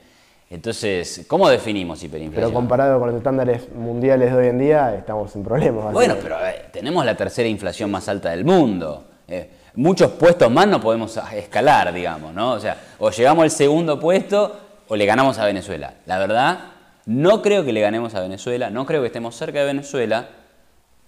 Entonces, 0.52 1.26
¿cómo 1.28 1.50
definimos 1.50 2.04
hiperinflación? 2.04 2.52
Pero 2.52 2.54
comparado 2.54 3.00
con 3.00 3.08
los 3.08 3.18
estándares 3.18 3.74
mundiales 3.74 4.32
de 4.32 4.38
hoy 4.38 4.48
en 4.48 4.60
día, 4.60 4.94
estamos 4.96 5.34
en 5.36 5.44
problemas. 5.44 5.94
Bueno, 5.94 6.18
pero 6.22 6.36
tenemos 6.72 7.04
la 7.06 7.16
tercera 7.16 7.48
inflación 7.48 7.90
más 7.90 8.08
alta 8.10 8.32
del 8.32 8.44
mundo. 8.44 9.06
Eh, 9.28 9.50
muchos 9.76 10.12
puestos 10.12 10.52
más 10.52 10.68
no 10.68 10.82
podemos 10.82 11.18
escalar, 11.34 11.94
digamos, 11.94 12.34
¿no? 12.34 12.54
O 12.54 12.60
sea, 12.60 12.78
o 13.00 13.10
llegamos 13.10 13.44
al 13.44 13.52
segundo 13.52 14.00
puesto 14.00 14.58
o 14.88 14.96
le 14.96 15.06
ganamos 15.06 15.38
a 15.40 15.46
Venezuela. 15.46 15.96
La 16.06 16.18
verdad, 16.20 16.60
no 17.06 17.42
creo 17.42 17.64
que 17.64 17.74
le 17.74 17.82
ganemos 17.82 18.14
a 18.16 18.22
Venezuela, 18.22 18.70
no 18.70 18.86
creo 18.86 19.02
que 19.02 19.08
estemos 19.08 19.36
cerca 19.36 19.60
de 19.60 19.66
Venezuela 19.66 20.30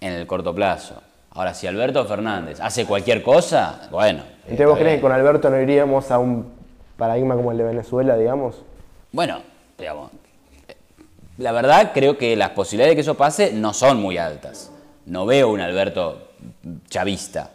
en 0.00 0.12
el 0.12 0.26
corto 0.26 0.54
plazo. 0.54 1.02
Ahora, 1.30 1.52
si 1.52 1.66
Alberto 1.66 2.04
Fernández 2.04 2.60
hace 2.60 2.86
cualquier 2.86 3.22
cosa, 3.22 3.88
bueno. 3.90 4.22
¿Entonces 4.42 4.66
vos 4.66 4.78
crees 4.78 4.96
que 4.96 5.00
con 5.00 5.12
Alberto 5.12 5.50
no 5.50 5.60
iríamos 5.60 6.10
a 6.10 6.18
un 6.18 6.52
paradigma 6.96 7.34
como 7.34 7.50
el 7.52 7.58
de 7.58 7.64
Venezuela, 7.64 8.16
digamos? 8.16 8.62
Bueno, 9.10 9.42
digamos, 9.76 10.10
la 11.38 11.50
verdad 11.50 11.90
creo 11.92 12.16
que 12.16 12.36
las 12.36 12.50
posibilidades 12.50 12.92
de 12.92 12.96
que 12.96 13.00
eso 13.00 13.16
pase 13.16 13.52
no 13.52 13.74
son 13.74 14.00
muy 14.00 14.18
altas. 14.18 14.70
No 15.06 15.26
veo 15.26 15.50
un 15.50 15.60
Alberto 15.60 16.28
chavista. 16.88 17.50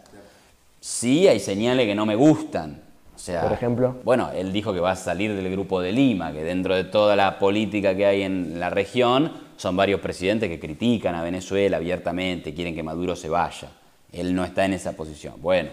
Sí 0.80 1.28
hay 1.28 1.40
señales 1.40 1.86
que 1.86 1.94
no 1.94 2.06
me 2.06 2.16
gustan. 2.16 2.82
O 3.14 3.18
sea, 3.18 3.42
por 3.42 3.52
ejemplo. 3.52 3.96
Bueno, 4.02 4.30
él 4.34 4.50
dijo 4.50 4.72
que 4.72 4.80
va 4.80 4.92
a 4.92 4.96
salir 4.96 5.36
del 5.36 5.50
grupo 5.50 5.80
de 5.82 5.92
Lima, 5.92 6.32
que 6.32 6.42
dentro 6.42 6.74
de 6.74 6.84
toda 6.84 7.16
la 7.16 7.38
política 7.38 7.94
que 7.94 8.06
hay 8.06 8.22
en 8.22 8.58
la 8.58 8.70
región, 8.70 9.30
son 9.58 9.76
varios 9.76 10.00
presidentes 10.00 10.48
que 10.48 10.58
critican 10.58 11.14
a 11.14 11.22
Venezuela 11.22 11.76
abiertamente, 11.76 12.54
quieren 12.54 12.74
que 12.74 12.82
Maduro 12.82 13.14
se 13.14 13.28
vaya. 13.28 13.68
Él 14.10 14.34
no 14.34 14.42
está 14.42 14.64
en 14.64 14.72
esa 14.72 14.96
posición. 14.96 15.34
Bueno, 15.36 15.68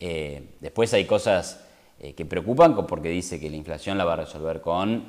eh, 0.00 0.42
después 0.60 0.94
hay 0.94 1.04
cosas 1.04 1.62
eh, 2.00 2.14
que 2.14 2.24
preocupan 2.24 2.74
porque 2.86 3.10
dice 3.10 3.38
que 3.38 3.50
la 3.50 3.56
inflación 3.56 3.98
la 3.98 4.06
va 4.06 4.14
a 4.14 4.16
resolver 4.16 4.62
con 4.62 5.04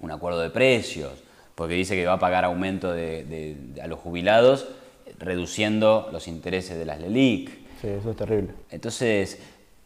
un 0.00 0.10
acuerdo 0.10 0.40
de 0.40 0.50
precios, 0.50 1.12
porque 1.54 1.72
dice 1.72 1.96
que 1.96 2.04
va 2.04 2.12
a 2.12 2.18
pagar 2.18 2.44
aumento 2.44 2.90
a 2.90 3.86
los 3.86 3.98
jubilados 3.98 4.68
reduciendo 5.18 6.08
los 6.12 6.28
intereses 6.28 6.78
de 6.78 6.84
las 6.84 7.00
LELIC. 7.00 7.67
Sí, 7.80 7.88
eso 7.88 8.10
es 8.10 8.16
terrible. 8.16 8.50
Entonces, 8.70 9.38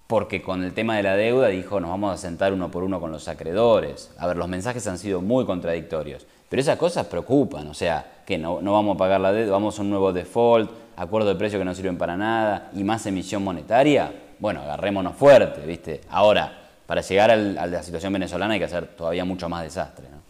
porque 0.07 0.43
con 0.43 0.63
el 0.63 0.73
tema 0.73 0.97
de 0.97 1.03
la 1.03 1.17
deuda 1.17 1.49
dijo, 1.49 1.81
nos 1.81 1.91
vamos 1.91 2.15
a 2.15 2.19
sentar 2.19 2.53
uno 2.53 2.71
por 2.71 2.85
uno 2.85 3.01
con 3.01 3.11
los 3.11 3.29
acreedores. 3.29 4.11
A 4.19 4.27
ver, 4.27 4.37
los 4.37 4.49
mensajes 4.49 4.87
han 4.87 4.99
sido 4.99 5.21
muy 5.21 5.45
contradictorios, 5.47 6.27
pero 6.49 6.61
esas 6.61 6.77
cosas 6.77 7.07
preocupan, 7.07 7.67
o 7.69 7.75
sea, 7.75 8.05
que 8.27 8.37
no, 8.39 8.61
vamos 8.61 8.97
a 8.97 8.99
pagar 8.99 9.21
la 9.21 9.33
deuda, 9.33 9.53
vamos 9.53 9.79
a 9.79 9.83
un 9.83 9.91
nuevo 9.91 10.13
default, 10.13 10.71
acuerdo 10.97 11.29
de 11.29 11.37
precio 11.37 11.59
que 11.59 11.65
no 11.65 11.75
sirven 11.75 11.97
para 11.97 12.17
nada 12.17 12.71
y 12.75 12.85
más 12.85 13.07
emisión 13.07 13.43
monetaria, 13.43 14.13
bueno, 14.39 14.61
agarrémonos 14.61 15.15
fuerte, 15.15 15.65
¿viste? 15.67 16.03
Ahora, 16.11 16.59
para 16.87 17.01
llegar 17.01 17.31
a 17.31 17.37
la 17.37 17.83
situación 17.83 18.13
venezolana 18.13 18.55
hay 18.55 18.61
que 18.61 18.67
hacer 18.67 18.89
todavía 18.89 19.25
mucho 19.25 19.49
más 19.49 19.63
desastre, 19.63 20.07
¿no? 20.11 20.21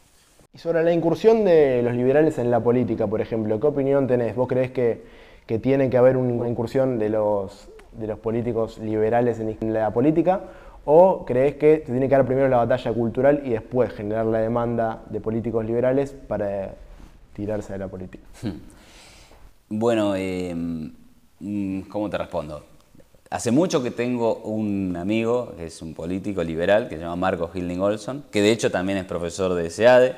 Y 0.54 0.58
sobre 0.58 0.84
la 0.84 0.92
incursión 0.92 1.44
de 1.44 1.82
los 1.82 1.94
liberales 1.94 2.38
en 2.38 2.50
la 2.50 2.60
política, 2.60 3.06
por 3.06 3.20
ejemplo, 3.20 3.58
¿qué 3.58 3.66
opinión 3.66 4.06
tenés? 4.06 4.36
¿Vos 4.36 4.46
creés 4.46 4.70
que, 4.70 5.02
que 5.46 5.58
tiene 5.58 5.90
que 5.90 5.96
haber 5.96 6.16
una 6.16 6.48
incursión 6.48 6.98
de 6.98 7.08
los, 7.08 7.68
de 7.92 8.06
los 8.06 8.18
políticos 8.18 8.78
liberales 8.78 9.40
en 9.40 9.72
la 9.72 9.92
política? 9.92 10.40
¿O 10.84 11.24
crees 11.24 11.54
que 11.56 11.84
se 11.86 11.92
tiene 11.92 12.08
que 12.08 12.16
dar 12.16 12.26
primero 12.26 12.48
la 12.48 12.56
batalla 12.56 12.92
cultural 12.92 13.42
y 13.44 13.50
después 13.50 13.92
generar 13.92 14.26
la 14.26 14.38
demanda 14.38 15.02
de 15.10 15.20
políticos 15.20 15.64
liberales 15.64 16.12
para 16.12 16.74
tirarse 17.34 17.72
de 17.72 17.78
la 17.78 17.88
política? 17.88 18.24
Bueno, 19.68 20.14
eh, 20.16 20.54
¿cómo 21.88 22.10
te 22.10 22.18
respondo? 22.18 22.64
Hace 23.30 23.50
mucho 23.50 23.82
que 23.82 23.90
tengo 23.90 24.36
un 24.44 24.94
amigo, 24.96 25.54
que 25.56 25.64
es 25.66 25.80
un 25.80 25.94
político 25.94 26.44
liberal, 26.44 26.90
que 26.90 26.96
se 26.96 27.00
llama 27.00 27.16
Marco 27.16 27.50
Hilding 27.54 27.80
Olson, 27.80 28.24
que 28.30 28.42
de 28.42 28.52
hecho 28.52 28.70
también 28.70 28.98
es 28.98 29.06
profesor 29.06 29.54
de 29.54 29.70
SEADE, 29.70 30.14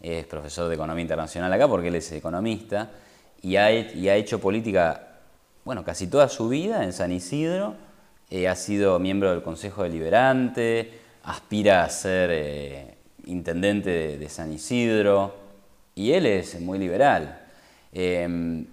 es 0.00 0.26
profesor 0.26 0.68
de 0.68 0.74
Economía 0.74 1.02
Internacional 1.02 1.52
acá 1.52 1.68
porque 1.68 1.86
él 1.86 1.94
es 1.94 2.10
economista, 2.10 2.90
y 3.42 3.56
ha, 3.56 3.70
hecho 3.70 4.40
política, 4.40 5.20
bueno, 5.64 5.84
casi 5.84 6.06
toda 6.06 6.28
su 6.28 6.48
vida 6.48 6.84
en 6.84 6.92
San 6.92 7.12
Isidro, 7.12 7.74
eh, 8.30 8.48
ha 8.48 8.54
sido 8.54 8.98
miembro 8.98 9.30
del 9.30 9.42
Consejo 9.42 9.82
Deliberante, 9.82 10.90
aspira 11.24 11.84
a 11.84 11.90
ser 11.90 12.30
eh, 12.32 12.94
intendente 13.26 14.18
de, 14.18 14.28
San 14.28 14.52
Isidro 14.52 15.34
y 15.94 16.12
él 16.12 16.26
es 16.26 16.60
muy 16.60 16.78
liberal. 16.78 17.46
Em, 17.92 18.66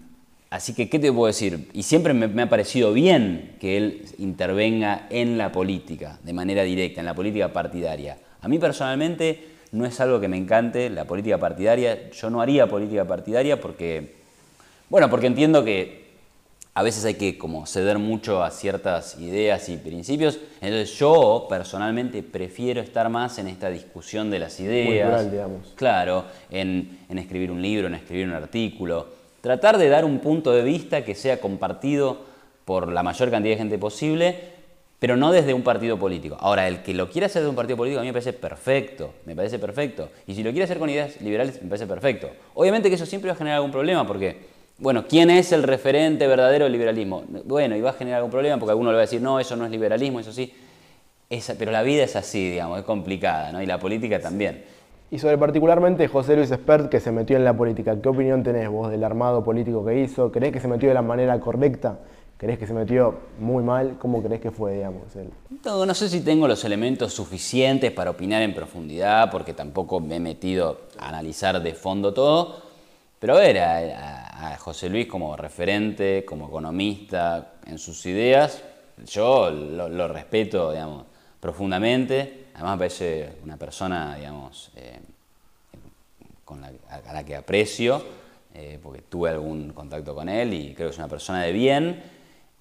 así 0.50 0.74
que, 0.74 0.90
¿qué 0.90 1.00
te 1.00 1.12
puedo 1.12 1.28
decir? 1.28 1.70
Y 1.74 1.84
siempre 1.84 2.14
me, 2.14 2.42
ha 2.42 2.50
parecido 2.50 2.94
bien 2.94 3.56
que 3.60 3.78
él 3.78 4.06
intervenga 4.18 5.08
en 5.10 5.38
la 5.38 5.52
política, 5.52 6.20
de 6.24 6.34
manera 6.34 6.64
directa, 6.64 7.02
en 7.02 7.06
la 7.06 7.14
política 7.14 7.52
partidaria. 7.54 8.18
A 8.42 8.48
mí 8.48 8.60
personalmente 8.60 9.56
no 9.72 9.86
es 9.86 10.00
algo 10.00 10.20
que 10.20 10.28
me 10.28 10.38
encante 10.38 10.90
la 10.90 11.06
política 11.06 11.38
partidaria. 11.38 12.10
Yo 12.12 12.30
no 12.30 12.42
haría 12.42 12.68
política 12.68 13.06
partidaria 13.06 13.60
porque, 13.60 14.16
bueno, 14.90 15.10
porque 15.10 15.28
entiendo 15.28 15.64
que 15.64 16.06
a 16.78 16.84
veces 16.84 17.06
hay 17.06 17.14
que 17.14 17.38
como 17.38 17.66
ceder 17.66 17.98
mucho 18.00 18.44
a 18.44 18.52
ciertas 18.52 19.18
ideas 19.18 19.70
y 19.70 19.78
principios. 19.78 20.40
Entonces 20.60 21.00
yo 21.00 21.48
personalmente 21.50 22.22
prefiero 22.22 22.82
estar 22.82 23.08
más 23.08 23.40
en 23.40 23.48
esta 23.48 23.70
discusión 23.70 24.30
de 24.30 24.40
las 24.40 24.60
ideas. 24.60 25.32
digamos. 25.32 25.72
Claro, 25.76 26.26
en, 26.52 27.00
escribir 27.10 27.50
un 27.50 27.62
libro, 27.62 27.88
en 27.88 27.96
escribir 27.96 28.28
un 28.28 28.34
artículo. 28.34 29.08
Tratar 29.40 29.78
de 29.78 29.88
dar 29.88 30.04
un 30.04 30.20
punto 30.20 30.52
de 30.52 30.64
vista 30.64 31.06
que 31.06 31.16
sea 31.16 31.40
compartido 31.40 32.18
por 32.66 32.92
la 32.92 33.04
mayor 33.04 33.32
cantidad 33.32 33.54
de 33.54 33.60
gente 33.60 33.78
posible, 33.78 34.38
pero 35.00 35.16
no 35.16 35.32
desde 35.32 35.54
un 35.54 35.62
partido 35.62 35.98
político. 35.98 36.36
Ahora, 36.42 36.68
el 36.68 36.84
que 36.84 36.94
lo 36.94 37.10
quiera 37.10 37.28
hacer 37.28 37.44
de 37.44 37.48
un 37.48 37.56
partido 37.56 37.78
político 37.78 38.00
a 38.00 38.02
mí 38.02 38.10
me 38.10 38.14
parece 38.14 38.34
perfecto, 38.34 39.14
me 39.26 39.34
parece 39.34 39.60
perfecto. 39.60 40.10
Y 40.28 40.36
si 40.36 40.44
lo 40.44 40.50
quiere 40.50 40.66
hacer 40.66 40.80
con 40.80 40.90
ideas 40.90 41.22
liberales, 41.22 41.62
me 41.62 41.70
parece 41.70 41.88
perfecto. 41.88 42.32
Obviamente 42.54 42.90
que 42.90 42.96
eso 42.96 43.06
siempre 43.06 43.30
va 43.30 43.36
a 43.36 43.38
generar 43.38 43.58
algún 43.58 43.72
problema, 43.72 44.06
porque 44.06 44.55
bueno, 44.78 45.06
¿quién 45.08 45.30
es 45.30 45.52
el 45.52 45.64
referente 45.64 46.28
verdadero 46.28 46.66
del 46.66 46.74
liberalismo? 46.74 47.24
Bueno, 47.46 47.76
y 47.76 47.82
va 47.82 47.92
a 47.92 47.94
generar 47.94 48.18
algún 48.18 48.32
problema 48.32 48.58
porque 48.58 48.72
alguno 48.72 48.92
le 48.92 48.96
va 48.96 49.02
a 49.02 49.06
decir, 49.06 49.22
no, 49.22 49.40
eso 49.40 49.56
no 49.56 49.66
es 49.66 49.72
liberalismo, 49.72 50.20
eso 50.20 50.34
sí. 50.34 50.54
pero 51.58 51.72
la 51.72 51.82
vida 51.82 52.04
es 52.04 52.16
así, 52.16 52.52
digamos, 52.52 52.80
es 52.80 52.86
complicada, 52.86 53.52
¿no? 53.52 53.62
Y 53.62 53.66
la 53.66 53.80
política 53.80 54.20
también. 54.20 54.64
Y 55.12 55.20
sobre 55.20 55.38
particularmente 55.38 56.08
José 56.08 56.36
Luis 56.36 56.52
Espert, 56.52 56.90
que 56.90 57.00
se 57.00 57.12
metió 57.12 57.38
en 57.38 57.46
la 57.46 57.56
política, 57.56 57.96
¿qué 58.02 58.10
opinión 58.10 58.44
tenés 58.44 58.68
vos 58.70 58.92
del 58.92 59.04
armado 59.04 59.44
político 59.44 59.86
que 59.86 60.02
hizo? 60.02 60.32
¿Crees 60.32 60.52
que 60.52 60.60
se 60.60 60.68
metió 60.68 60.90
de 60.90 60.96
la 60.96 61.04
manera 61.04 61.40
correcta? 61.40 62.00
¿Crees 62.38 62.60
que 62.60 62.68
se 62.68 62.74
metió 62.74 63.16
muy 63.40 63.64
mal? 63.64 63.96
¿Cómo 63.98 64.22
crees 64.22 64.42
que 64.42 64.52
fue, 64.52 64.74
digamos? 64.74 65.16
Él? 65.16 65.30
No, 65.64 65.86
no 65.86 65.94
sé 65.94 66.10
si 66.10 66.20
tengo 66.20 66.50
los 66.50 66.66
elementos 66.66 67.14
suficientes 67.14 67.92
para 67.92 68.12
opinar 68.12 68.42
en 68.42 68.54
profundidad, 68.54 69.32
porque 69.32 69.54
tampoco 69.54 70.02
me 70.02 70.18
he 70.18 70.20
metido 70.20 70.82
a 70.98 71.08
analizar 71.08 71.62
de 71.62 71.74
fondo 71.74 72.14
todo, 72.14 72.62
pero 73.20 73.38
a 73.38 73.40
ver, 73.40 73.60
a, 73.60 74.25
José 74.58 74.90
Luis 74.90 75.08
como 75.08 75.36
referente, 75.38 76.26
como 76.26 76.48
economista 76.48 77.54
en 77.66 77.78
sus 77.78 78.06
ideas, 78.06 78.64
yo 79.06 79.50
lo, 79.50 80.08
respeto, 80.08 80.72
digamos, 80.72 81.06
profundamente. 81.40 82.48
Además 82.54 82.74
me 82.74 82.78
parece 82.78 83.34
una 83.44 83.58
persona, 83.58 84.16
digamos, 84.16 84.72
eh, 84.76 85.00
a 86.90 87.14
la 87.14 87.24
que 87.26 87.36
aprecio, 87.36 88.04
eh, 88.54 88.80
porque 88.82 89.02
tuve 89.02 89.32
algún 89.32 89.74
contacto 89.74 90.16
con 90.16 90.30
él 90.30 90.54
y 90.54 90.74
creo 90.74 90.88
que 90.88 90.94
es 90.94 90.98
una 90.98 91.10
persona 91.10 91.44
de 91.44 91.52
bien. 91.52 92.04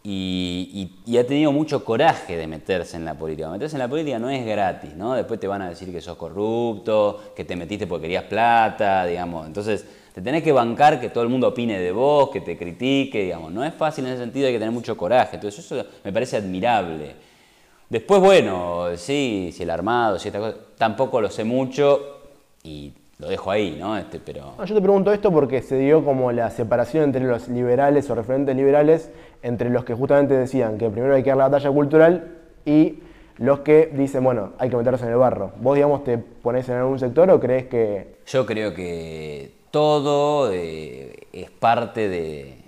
Y, 0.07 0.91
ha 1.19 1.25
tenido 1.25 1.51
mucho 1.51 1.83
coraje 1.83 2.37
de 2.37 2.47
meterse 2.47 2.97
en 2.97 3.07
la 3.07 3.15
política. 3.15 3.49
Meterse 3.49 3.77
en 3.77 3.81
la 3.81 3.89
política 3.89 4.19
no 4.19 4.29
es 4.29 4.45
gratis, 4.45 4.95
¿no? 4.95 5.15
Después 5.15 5.41
te 5.41 5.47
van 5.47 5.63
a 5.63 5.71
decir 5.71 5.91
que 5.91 6.03
sos 6.03 6.19
corrupto, 6.19 7.33
que 7.35 7.45
te 7.45 7.57
metiste 7.57 7.87
porque 7.87 8.03
querías 8.03 8.25
plata, 8.25 9.07
digamos. 9.07 9.47
Entonces, 9.47 9.87
te 10.15 10.23
tenés 10.23 10.45
que 10.45 10.53
bancar 10.53 11.01
que 11.01 11.09
todo 11.09 11.25
el 11.25 11.29
mundo 11.29 11.49
opine 11.49 11.81
de 11.81 11.91
vos, 11.91 12.31
que 12.31 12.41
te 12.41 12.57
critique, 12.57 13.25
digamos. 13.25 13.51
No 13.51 13.65
es 13.65 13.75
fácil 13.75 14.07
en 14.07 14.13
ese 14.13 14.23
sentido, 14.23 14.47
hay 14.47 14.53
que 14.53 14.61
tener 14.61 14.73
mucho 14.73 14.97
coraje. 14.97 15.35
Entonces 15.35 15.65
eso 15.65 15.85
me 16.05 16.13
parece 16.13 16.37
admirable. 16.37 17.17
Después, 17.91 18.21
bueno, 18.21 18.97
sí, 18.97 19.51
si 19.53 19.65
el 19.65 19.71
armado, 19.71 20.21
si 20.21 20.29
esta 20.29 20.39
cosa, 20.39 20.57
tampoco 20.79 21.21
lo 21.21 21.31
sé 21.31 21.43
mucho 21.43 22.21
y 22.63 22.93
lo 23.19 23.27
dejo 23.27 23.51
ahí, 23.51 23.77
¿no? 23.77 23.99
Este, 23.99 24.21
pero... 24.21 24.55
yo 24.65 24.75
te 24.75 24.81
pregunto 24.81 25.13
esto 25.13 25.33
porque 25.33 25.63
se 25.63 25.79
dio 25.79 26.05
como 26.05 26.31
la 26.31 26.49
separación 26.51 27.03
entre 27.05 27.25
los 27.25 27.49
liberales 27.49 28.09
o 28.09 28.15
referentes 28.15 28.55
liberales, 28.55 29.11
entre 29.43 29.69
los 29.69 29.85
que 29.85 29.95
justamente 29.95 30.35
decían 30.35 30.79
que 30.79 30.91
primero 30.91 31.17
hay 31.17 31.25
que 31.25 31.31
dar 31.31 31.39
la 31.39 31.49
batalla 31.49 31.73
cultural 31.73 32.37
y 32.65 33.01
los 33.39 33.61
que 33.61 33.91
dicen, 33.93 34.23
bueno, 34.23 34.53
hay 34.59 34.71
que 34.71 34.77
meterse 34.77 35.07
en 35.07 35.11
el 35.11 35.17
barro. 35.17 35.51
¿Vos, 35.61 35.75
digamos, 35.75 36.05
te 36.05 36.19
pones 36.19 36.69
en 36.69 36.77
algún 36.77 37.01
sector 37.01 37.29
o 37.31 37.41
crees 37.41 37.67
que...? 37.67 38.15
Yo 38.27 38.47
creo 38.47 38.73
que 38.73 39.64
todo 39.75 40.53
eh, 40.53 41.27
es 41.33 41.51
parte 41.51 42.09
de, 42.09 42.63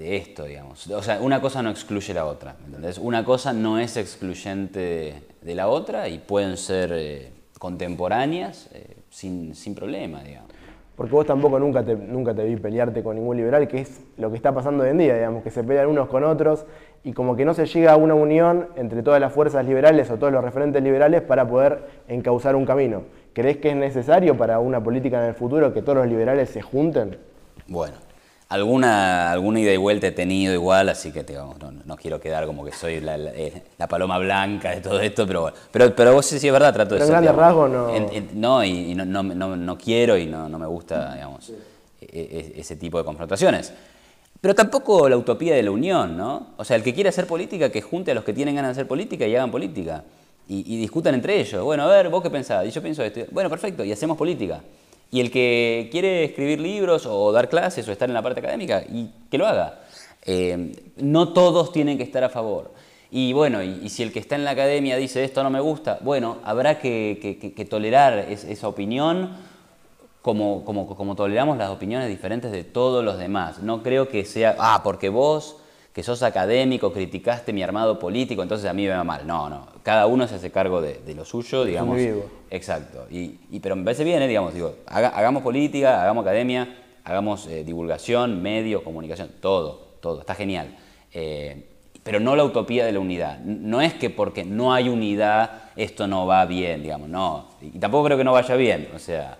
esto, 0.00 0.46
digamos. 0.46 0.84
O 0.88 1.00
sea, 1.00 1.20
una 1.20 1.40
cosa 1.40 1.62
no 1.62 1.70
excluye 1.70 2.12
la 2.12 2.24
otra, 2.24 2.56
¿entendés? 2.66 2.98
Una 2.98 3.24
cosa 3.24 3.52
no 3.52 3.78
es 3.78 3.96
excluyente 3.96 5.22
de, 5.40 5.54
la 5.54 5.68
otra 5.68 6.08
y 6.08 6.18
pueden 6.18 6.56
ser 6.56 6.90
eh, 6.92 7.30
contemporáneas 7.56 8.68
eh, 8.72 8.96
sin, 9.10 9.54
sin, 9.54 9.76
problema, 9.76 10.24
digamos. 10.24 10.50
Porque 10.96 11.12
vos 11.12 11.24
tampoco 11.24 11.60
nunca 11.60 11.82
nunca 11.82 12.34
te 12.34 12.42
vi 12.42 12.56
pelearte 12.56 13.04
con 13.04 13.14
ningún 13.14 13.36
liberal, 13.36 13.68
que 13.68 13.82
es 13.82 14.00
lo 14.16 14.30
que 14.30 14.36
está 14.36 14.52
pasando 14.52 14.82
hoy 14.82 14.90
en 14.90 14.98
día, 14.98 15.14
digamos, 15.14 15.44
que 15.44 15.52
se 15.52 15.62
pelean 15.62 15.86
unos 15.86 16.08
con 16.08 16.24
otros 16.24 16.66
y 17.04 17.12
como 17.12 17.36
que 17.36 17.44
no 17.44 17.54
se 17.54 17.66
llega 17.66 17.92
a 17.92 17.96
una 17.96 18.14
unión 18.14 18.66
entre 18.74 19.04
todas 19.04 19.20
las 19.20 19.32
fuerzas 19.32 19.64
liberales 19.64 20.10
o 20.10 20.16
todos 20.16 20.32
los 20.32 20.42
referentes 20.42 20.82
liberales 20.82 21.22
para 21.22 21.48
poder 21.48 21.84
encauzar 22.08 22.56
un 22.56 22.66
camino. 22.66 23.04
¿Crees 23.32 23.58
que 23.58 23.70
es 23.70 23.76
necesario 23.76 24.36
para 24.36 24.58
una 24.58 24.82
política 24.82 25.22
en 25.22 25.28
el 25.28 25.34
futuro 25.34 25.72
que 25.72 25.82
todos 25.82 25.98
los 25.98 26.08
liberales 26.08 26.50
se 26.50 26.62
junten? 26.62 27.16
Bueno, 27.68 27.94
alguna, 28.48 29.30
alguna 29.30 29.60
ida 29.60 29.72
y 29.72 29.76
vuelta 29.76 30.08
he 30.08 30.12
tenido 30.12 30.52
igual, 30.52 30.88
así 30.88 31.12
que 31.12 31.24
no, 31.84 31.96
quiero 31.96 32.20
quedar 32.20 32.46
como 32.46 32.64
que 32.64 32.72
soy 32.72 32.94
eh, 32.94 33.62
la, 33.78 33.86
paloma 33.86 34.18
blanca 34.18 34.70
de 34.70 34.80
todo 34.80 35.00
esto, 35.00 35.26
pero 35.26 35.42
bueno. 35.42 35.56
Pero, 35.70 35.94
pero 35.94 36.14
vos 36.14 36.26
sí, 36.26 36.40
sí 36.40 36.48
es 36.48 36.52
verdad, 36.52 36.74
trato 36.74 36.96
de 36.96 37.06
ser. 37.06 37.14
En 37.14 37.36
rasgos 37.36 37.70
no. 37.70 37.92
no, 38.34 38.64
y, 38.64 38.94
no, 38.96 39.22
no, 39.22 39.78
quiero 39.78 40.18
y 40.18 40.26
no, 40.26 40.48
me 40.48 40.66
gusta, 40.66 41.14
digamos, 41.14 41.50
e, 42.00 42.06
e, 42.56 42.60
ese 42.60 42.74
tipo 42.74 42.98
de 42.98 43.04
confrontaciones. 43.04 43.72
Pero 44.40 44.54
tampoco 44.54 45.08
la 45.08 45.16
utopía 45.16 45.54
de 45.54 45.62
la 45.62 45.70
unión, 45.70 46.16
¿no? 46.16 46.48
O 46.56 46.64
sea, 46.64 46.74
el 46.74 46.82
que 46.82 46.94
quiere 46.94 47.10
hacer 47.10 47.26
política, 47.26 47.70
que 47.70 47.82
junte 47.82 48.10
a 48.10 48.14
los 48.14 48.24
que 48.24 48.32
tienen 48.32 48.56
ganas 48.56 48.70
de 48.70 48.80
hacer 48.80 48.88
política 48.88 49.26
y 49.26 49.36
hagan 49.36 49.50
política 49.50 50.02
y, 50.52 50.76
discutan 50.78 51.14
entre 51.14 51.40
ellos. 51.40 51.62
Bueno, 51.62 51.84
a 51.84 51.86
ver, 51.86 52.08
vos 52.08 52.22
qué 52.22 52.30
pensás, 52.30 52.66
y 52.66 52.70
yo 52.70 52.82
pienso 52.82 53.04
esto. 53.04 53.20
Bueno, 53.30 53.48
perfecto, 53.48 53.84
y 53.84 53.92
hacemos 53.92 54.16
política. 54.16 54.60
Y 55.12 55.20
el 55.20 55.30
que 55.30 55.88
quiere 55.92 56.24
escribir 56.24 56.60
libros 56.60 57.06
o 57.06 57.30
dar 57.30 57.48
clases 57.48 57.86
o 57.88 57.92
estar 57.92 58.08
en 58.08 58.14
la 58.14 58.22
parte 58.22 58.40
académica, 58.40 58.82
y 58.82 59.10
que 59.30 59.38
lo 59.38 59.46
haga. 59.46 59.82
Eh, 60.26 60.72
no 60.96 61.32
todos 61.32 61.72
tienen 61.72 61.96
que 61.96 62.02
estar 62.02 62.24
a 62.24 62.28
favor. 62.28 62.72
Y 63.12 63.32
bueno, 63.32 63.62
y, 63.62 63.88
si 63.90 64.02
el 64.02 64.12
que 64.12 64.18
está 64.18 64.34
en 64.34 64.44
la 64.44 64.50
academia 64.50 64.96
dice 64.96 65.22
esto 65.22 65.42
no 65.44 65.50
me 65.50 65.60
gusta, 65.60 65.98
bueno, 66.02 66.38
habrá 66.44 66.80
que, 66.80 67.66
tolerar 67.70 68.18
esa 68.18 68.66
opinión 68.66 69.36
como, 70.20 70.64
como, 70.64 70.96
como 70.96 71.14
toleramos 71.14 71.58
las 71.58 71.70
opiniones 71.70 72.08
diferentes 72.08 72.50
de 72.50 72.64
todos 72.64 73.04
los 73.04 73.18
demás. 73.18 73.60
No 73.62 73.84
creo 73.84 74.08
que 74.08 74.24
sea, 74.24 74.56
ah, 74.58 74.80
porque 74.82 75.10
vos 75.10 75.59
que 75.92 76.02
sos 76.02 76.22
académico, 76.22 76.92
criticaste 76.92 77.52
mi 77.52 77.62
armado 77.62 77.98
político, 77.98 78.42
entonces 78.42 78.68
a 78.68 78.72
mí 78.72 78.84
me 78.84 78.90
va 78.90 79.04
mal. 79.04 79.26
No, 79.26 79.50
no. 79.50 79.66
Cada 79.82 80.06
uno 80.06 80.28
se 80.28 80.36
hace 80.36 80.50
cargo 80.50 80.80
de, 80.80 81.00
lo 81.14 81.24
suyo, 81.24 81.64
digamos. 81.64 81.98
Exacto. 82.50 83.06
Y, 83.10 83.58
pero 83.60 83.76
me 83.76 83.84
parece 83.84 84.04
bien, 84.04 84.22
¿eh? 84.22 84.28
digamos, 84.28 84.54
digo, 84.54 84.76
hagamos 84.86 85.42
política, 85.42 86.02
hagamos 86.02 86.22
academia, 86.22 86.76
hagamos 87.04 87.46
eh, 87.46 87.64
divulgación, 87.64 88.40
medios, 88.40 88.82
comunicación, 88.82 89.30
todo, 89.40 89.96
todo. 90.00 90.20
Está 90.20 90.34
genial. 90.34 90.76
Eh, 91.12 91.66
pero 92.02 92.20
no 92.20 92.34
la 92.36 92.44
utopía 92.44 92.86
de 92.86 92.92
la 92.92 93.00
unidad. 93.00 93.40
No 93.40 93.80
es 93.80 93.94
que 93.94 94.10
porque 94.10 94.44
no 94.44 94.72
hay 94.72 94.88
unidad 94.88 95.70
esto 95.76 96.06
no 96.06 96.26
va 96.26 96.44
bien, 96.46 96.82
digamos, 96.82 97.08
no. 97.08 97.48
Y 97.60 97.78
tampoco 97.78 98.06
creo 98.06 98.18
que 98.18 98.24
no 98.24 98.32
vaya 98.32 98.54
bien. 98.54 98.88
O 98.94 98.98
sea, 98.98 99.38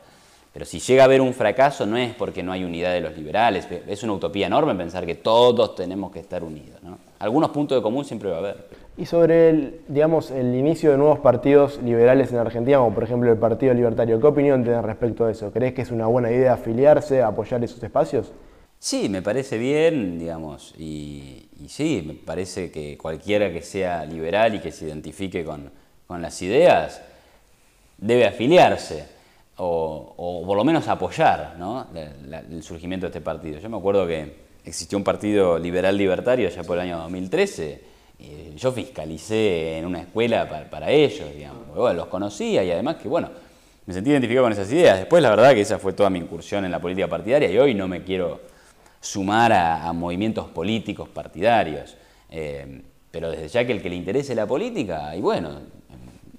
pero 0.52 0.64
si 0.64 0.80
llega 0.80 1.02
a 1.02 1.06
haber 1.06 1.20
un 1.20 1.32
fracaso 1.32 1.86
no 1.86 1.96
es 1.96 2.14
porque 2.14 2.42
no 2.42 2.52
hay 2.52 2.64
unidad 2.64 2.92
de 2.92 3.00
los 3.00 3.16
liberales, 3.16 3.68
es 3.86 4.02
una 4.02 4.14
utopía 4.14 4.46
enorme 4.46 4.74
pensar 4.74 5.06
que 5.06 5.14
todos 5.14 5.74
tenemos 5.74 6.10
que 6.10 6.18
estar 6.18 6.42
unidos. 6.42 6.80
Algunos 7.20 7.50
puntos 7.50 7.78
de 7.78 7.82
común 7.82 8.04
siempre 8.04 8.30
va 8.30 8.36
a 8.36 8.38
haber. 8.40 8.66
Y 8.96 9.06
sobre 9.06 9.48
el, 9.48 9.80
digamos, 9.88 10.30
el 10.30 10.54
inicio 10.54 10.90
de 10.90 10.98
nuevos 10.98 11.20
partidos 11.20 11.80
liberales 11.82 12.32
en 12.32 12.38
Argentina, 12.38 12.78
como 12.78 12.94
por 12.94 13.04
ejemplo 13.04 13.30
el 13.30 13.38
Partido 13.38 13.72
Libertario, 13.72 14.20
¿qué 14.20 14.26
opinión 14.26 14.64
tenés 14.64 14.82
respecto 14.82 15.24
a 15.24 15.30
eso? 15.30 15.52
¿Crees 15.52 15.72
que 15.72 15.82
es 15.82 15.90
una 15.90 16.06
buena 16.06 16.30
idea 16.30 16.54
afiliarse, 16.54 17.22
apoyar 17.22 17.62
esos 17.62 17.82
espacios? 17.82 18.32
Sí, 18.82 19.10
me 19.10 19.20
parece 19.20 19.58
bien, 19.58 20.18
digamos, 20.18 20.74
y, 20.78 21.48
sí, 21.68 22.02
me 22.06 22.14
parece 22.14 22.70
que 22.70 22.96
cualquiera 22.96 23.52
que 23.52 23.60
sea 23.60 24.06
liberal 24.06 24.54
y 24.54 24.60
que 24.60 24.72
se 24.72 24.86
identifique 24.86 25.44
con, 25.44 25.70
las 26.08 26.42
ideas 26.42 27.02
debe 27.98 28.26
afiliarse 28.26 29.04
o, 29.62 30.42
por 30.46 30.56
lo 30.56 30.64
menos 30.64 30.88
apoyar 30.88 31.56
el 32.50 32.62
surgimiento 32.62 33.06
de 33.06 33.08
este 33.08 33.20
partido. 33.20 33.58
Yo 33.58 33.68
me 33.68 33.76
acuerdo 33.76 34.06
que 34.06 34.50
existió 34.64 34.98
un 34.98 35.04
partido 35.04 35.58
liberal 35.58 35.96
libertario 35.96 36.48
ya 36.48 36.62
por 36.62 36.76
el 36.76 36.82
año 36.82 36.98
2013 36.98 37.90
yo 38.56 38.72
fiscalicé 38.72 39.78
en 39.78 39.86
una 39.86 40.02
escuela 40.02 40.48
para, 40.70 40.90
ellos, 40.90 41.32
digamos. 41.34 41.94
los 41.94 42.06
conocía 42.06 42.62
y 42.62 42.70
además 42.70 42.96
que, 42.96 43.08
bueno, 43.08 43.30
me 43.86 43.94
sentí 43.94 44.10
identificado 44.10 44.44
con 44.44 44.52
esas 44.52 44.70
ideas. 44.70 44.98
Después, 44.98 45.22
la 45.22 45.30
verdad 45.30 45.54
que 45.54 45.62
esa 45.62 45.78
fue 45.78 45.92
toda 45.94 46.10
mi 46.10 46.18
incursión 46.18 46.64
en 46.64 46.70
la 46.70 46.80
política 46.80 47.08
partidaria 47.08 47.50
y 47.50 47.58
hoy 47.58 47.74
no 47.74 47.88
me 47.88 48.04
quiero 48.04 48.40
sumar 49.00 49.52
a, 49.52 49.90
movimientos 49.92 50.48
políticos 50.48 51.08
partidarios. 51.08 51.96
Eh, 52.28 52.82
pero 53.10 53.30
desde 53.30 53.48
ya 53.48 53.66
que 53.66 53.72
el 53.72 53.82
que 53.82 53.88
le 53.88 53.96
interese 53.96 54.34
la 54.34 54.46
política, 54.46 55.16
y 55.16 55.20
bueno, 55.20 55.58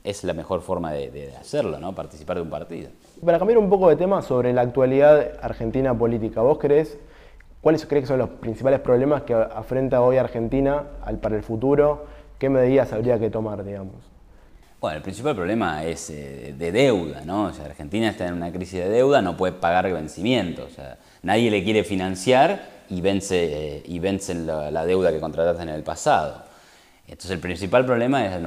es 0.04 0.24
la 0.24 0.34
mejor 0.34 0.62
forma 0.62 0.94
de, 0.94 1.10
de, 1.10 1.36
hacerlo, 1.36 1.80
¿no? 1.80 1.94
Participar 1.94 2.38
de 2.38 2.44
un 2.44 2.50
partido. 2.50 2.90
Para 3.24 3.38
cambiar 3.38 3.60
un 3.60 3.70
poco 3.70 3.88
de 3.90 3.96
tema 3.96 4.22
sobre 4.22 4.52
la 4.52 4.62
actualidad 4.62 5.34
argentina 5.42 5.94
política, 5.98 6.42
¿vos 6.42 6.58
crees 6.58 6.98
¿Cuáles 7.62 7.86
crees 7.86 8.04
que 8.04 8.08
son 8.08 8.18
los 8.18 8.30
principales 8.30 8.80
problemas 8.80 9.22
que 9.22 9.36
afrenta 9.36 10.02
hoy 10.02 10.18
Argentina 10.18 10.84
para 11.22 11.36
el 11.36 11.44
futuro? 11.44 12.08
¿Qué 12.40 12.50
medidas 12.50 12.92
habría 12.92 13.20
que 13.20 13.30
tomar, 13.30 13.64
digamos? 13.64 13.98
Bueno, 14.80 14.98
el 14.98 15.04
principal 15.04 15.36
problema 15.36 15.84
es 15.84 16.10
eh, 16.10 16.56
de 16.58 16.72
deuda, 16.72 17.22
¿no? 17.24 17.44
O 17.44 17.54
sea, 17.54 17.66
Argentina 17.66 18.10
está 18.10 18.26
en 18.26 18.34
una 18.34 18.52
crisis 18.52 18.80
de 18.80 18.90
deuda, 18.90 19.22
no 19.22 19.38
puede 19.38 19.54
pagar 19.54 19.94
vencimientos. 19.94 20.72
O 20.72 20.74
sea, 20.74 20.98
nadie 21.22 21.52
le 21.52 21.64
quiere 21.64 21.84
financiar 21.84 22.64
y 22.90 23.00
vence, 23.00 23.84
y 23.86 24.00
vencen 24.00 24.48
la, 24.48 24.86
deuda 24.88 25.12
que 25.12 25.20
contrataste 25.20 25.62
en 25.62 25.70
el 25.70 25.84
pasado. 25.84 26.44
Entonces, 27.06 27.30
el 27.30 27.40
principal 27.40 27.86
problema 27.86 28.26
es 28.26 28.42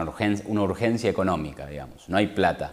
una 0.47 0.63
urgencia 0.63 1.09
económica, 1.09 1.67
digamos. 1.67 2.09
No 2.09 2.17
hay 2.17 2.27
plata. 2.27 2.73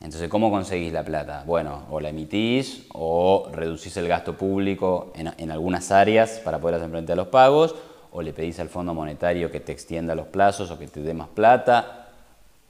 Entonces, 0.00 0.28
¿cómo 0.28 0.50
conseguís 0.50 0.92
la 0.92 1.02
plata? 1.02 1.42
Bueno, 1.44 1.86
o 1.90 2.00
la 2.00 2.10
emitís 2.10 2.86
o 2.92 3.48
reducís 3.52 3.96
el 3.96 4.06
gasto 4.06 4.36
público 4.36 5.12
en, 5.16 5.50
algunas 5.50 5.90
áreas 5.90 6.40
para 6.44 6.60
poder 6.60 6.76
hacer 6.76 6.90
frente 6.90 7.12
a 7.12 7.16
los 7.16 7.28
pagos, 7.28 7.74
o 8.12 8.22
le 8.22 8.32
pedís 8.32 8.60
al 8.60 8.68
Fondo 8.68 8.94
Monetario 8.94 9.50
que 9.50 9.60
te 9.60 9.72
extienda 9.72 10.14
los 10.14 10.28
plazos 10.28 10.70
o 10.70 10.78
que 10.78 10.86
te 10.86 11.00
dé 11.00 11.14
más 11.14 11.28
plata, 11.28 12.10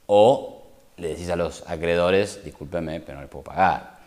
o 0.07 0.63
le 0.97 1.09
decís 1.09 1.29
a 1.29 1.35
los 1.35 1.69
acreedores, 1.69 2.43
discúlpeme, 2.43 2.99
pero 2.99 3.17
no 3.17 3.21
le 3.21 3.27
puedo 3.27 3.43
pagar. 3.43 3.99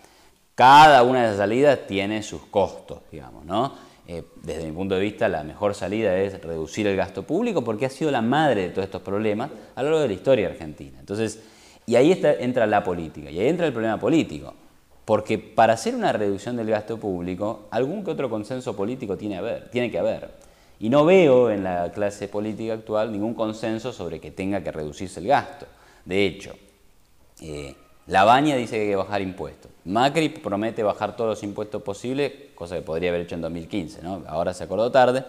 Cada 0.56 1.02
una 1.04 1.20
de 1.20 1.26
esas 1.26 1.38
salidas 1.38 1.86
tiene 1.86 2.22
sus 2.22 2.42
costos, 2.46 2.98
digamos, 3.10 3.44
¿no? 3.44 3.72
Eh, 4.08 4.24
desde 4.42 4.66
mi 4.66 4.72
punto 4.72 4.96
de 4.96 5.00
vista, 5.00 5.28
la 5.28 5.44
mejor 5.44 5.74
salida 5.74 6.18
es 6.18 6.42
reducir 6.42 6.88
el 6.88 6.96
gasto 6.96 7.22
público 7.22 7.62
porque 7.62 7.86
ha 7.86 7.90
sido 7.90 8.10
la 8.10 8.20
madre 8.20 8.62
de 8.62 8.68
todos 8.70 8.84
estos 8.84 9.02
problemas 9.02 9.50
a 9.76 9.82
lo 9.82 9.90
largo 9.90 10.02
de 10.02 10.08
la 10.08 10.14
historia 10.14 10.48
argentina. 10.48 10.98
Entonces, 10.98 11.40
y 11.86 11.96
ahí 11.96 12.20
entra 12.40 12.66
la 12.66 12.84
política, 12.84 13.30
y 13.30 13.38
ahí 13.38 13.48
entra 13.48 13.66
el 13.66 13.72
problema 13.72 13.98
político. 13.98 14.54
Porque 15.04 15.38
para 15.38 15.72
hacer 15.72 15.94
una 15.94 16.12
reducción 16.12 16.56
del 16.56 16.68
gasto 16.68 16.98
público, 16.98 17.66
algún 17.70 18.04
que 18.04 18.12
otro 18.12 18.30
consenso 18.30 18.76
político 18.76 19.16
tiene, 19.16 19.36
haber, 19.36 19.68
tiene 19.70 19.90
que 19.90 19.98
haber. 19.98 20.30
Y 20.78 20.88
no 20.88 21.04
veo 21.04 21.50
en 21.50 21.64
la 21.64 21.90
clase 21.92 22.28
política 22.28 22.74
actual 22.74 23.10
ningún 23.10 23.34
consenso 23.34 23.92
sobre 23.92 24.20
que 24.20 24.30
tenga 24.30 24.62
que 24.62 24.70
reducirse 24.70 25.20
el 25.20 25.26
gasto. 25.26 25.66
De 26.04 26.26
hecho, 26.26 26.54
eh, 27.40 27.74
la 28.06 28.24
Baña 28.24 28.56
dice 28.56 28.76
que 28.76 28.82
hay 28.82 28.88
que 28.88 28.96
bajar 28.96 29.22
impuestos. 29.22 29.70
Macri 29.84 30.28
promete 30.28 30.82
bajar 30.82 31.16
todos 31.16 31.30
los 31.30 31.42
impuestos 31.42 31.82
posibles, 31.82 32.32
cosa 32.54 32.76
que 32.76 32.82
podría 32.82 33.10
haber 33.10 33.22
hecho 33.22 33.34
en 33.34 33.42
2015, 33.42 34.02
¿no? 34.02 34.22
ahora 34.26 34.54
se 34.54 34.64
acordó 34.64 34.90
tarde. 34.90 35.24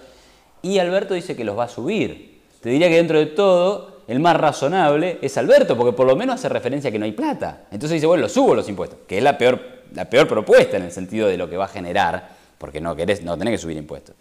Y 0.62 0.80
Alberto 0.80 1.14
dice 1.14 1.36
que 1.36 1.44
los 1.44 1.58
va 1.58 1.66
a 1.66 1.70
subir. 1.70 2.42
Te 2.62 2.70
diría 2.70 2.90
que 2.90 2.96
dentro 2.96 3.20
de 3.20 3.28
todo 3.28 3.93
el 4.08 4.20
más 4.20 4.36
razonable 4.36 5.20
es 5.22 5.38
Alberto, 5.38 5.78
porque 5.78 5.96
por 5.96 6.06
lo 6.06 6.16
menos 6.16 6.36
hace 6.36 6.50
referencia 6.50 6.90
a 6.90 6.92
que 6.92 7.00
no 7.00 7.06
hay 7.06 7.14
plata. 7.14 7.64
Entonces 7.72 7.96
dice, 7.96 8.06
bueno, 8.06 8.24
lo 8.24 8.30
subo 8.30 8.56
los 8.56 8.68
impuestos, 8.68 9.00
que 9.08 9.18
es 9.18 9.24
la 9.24 9.38
peor, 9.38 9.60
la 9.94 10.10
peor 10.10 10.28
propuesta 10.28 10.78
en 10.78 10.84
el 10.84 10.92
sentido 10.92 11.28
de 11.28 11.38
lo 11.38 11.50
que 11.50 11.58
va 11.58 11.66
a 11.66 11.70
generar, 11.70 12.30
porque 12.58 12.82
no, 12.82 12.96
querés, 12.96 13.24
no 13.24 13.38
tenés 13.38 13.54
que 13.54 13.58
subir 13.60 13.78
impuestos. 13.78 14.16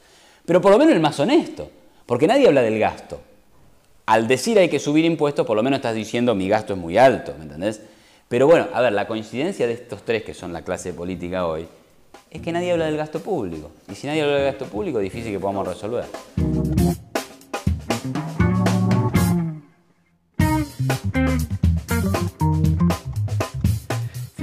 Pero 0.44 0.60
por 0.60 0.72
lo 0.72 0.78
menos 0.78 0.94
el 0.94 1.00
más 1.00 1.18
honesto, 1.20 1.70
porque 2.06 2.26
nadie 2.26 2.46
habla 2.46 2.62
del 2.62 2.78
gasto. 2.78 3.20
Al 4.06 4.26
decir 4.26 4.58
hay 4.58 4.68
que 4.68 4.78
subir 4.78 5.04
impuestos, 5.04 5.46
por 5.46 5.56
lo 5.56 5.62
menos 5.62 5.78
estás 5.78 5.94
diciendo 5.94 6.34
mi 6.34 6.48
gasto 6.48 6.74
es 6.74 6.78
muy 6.78 6.98
alto, 6.98 7.34
¿me 7.38 7.44
entendés? 7.44 7.80
Pero 8.28 8.46
bueno, 8.46 8.68
a 8.72 8.80
ver, 8.80 8.92
la 8.92 9.06
coincidencia 9.06 9.66
de 9.66 9.74
estos 9.74 10.02
tres 10.04 10.24
que 10.24 10.34
son 10.34 10.52
la 10.52 10.62
clase 10.62 10.92
política 10.92 11.46
hoy, 11.46 11.66
es 12.30 12.40
que 12.40 12.50
nadie 12.50 12.72
habla 12.72 12.86
del 12.86 12.96
gasto 12.96 13.20
público. 13.20 13.70
Y 13.90 13.94
si 13.94 14.06
nadie 14.06 14.22
habla 14.22 14.36
del 14.36 14.44
gasto 14.46 14.64
público, 14.64 14.98
difícil 14.98 15.32
que 15.32 15.38
podamos 15.38 15.68
resolver. 15.68 16.04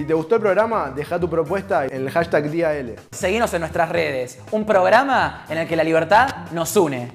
Te 0.10 0.16
gustó 0.16 0.38
el 0.38 0.42
programa, 0.42 0.90
deja 0.90 1.20
tu 1.20 1.30
propuesta 1.30 1.86
en 1.86 1.94
el 1.94 2.10
hashtag 2.10 2.50
DIAL. 2.50 2.96
Seguinos 3.12 3.54
en 3.54 3.60
nuestras 3.60 3.90
redes. 3.90 4.40
Un 4.50 4.66
programa 4.66 5.46
en 5.48 5.60
el 5.60 5.68
que 5.68 5.76
la 5.76 5.84
libertad 5.84 6.50
nos 6.52 6.76
une. 6.76 7.12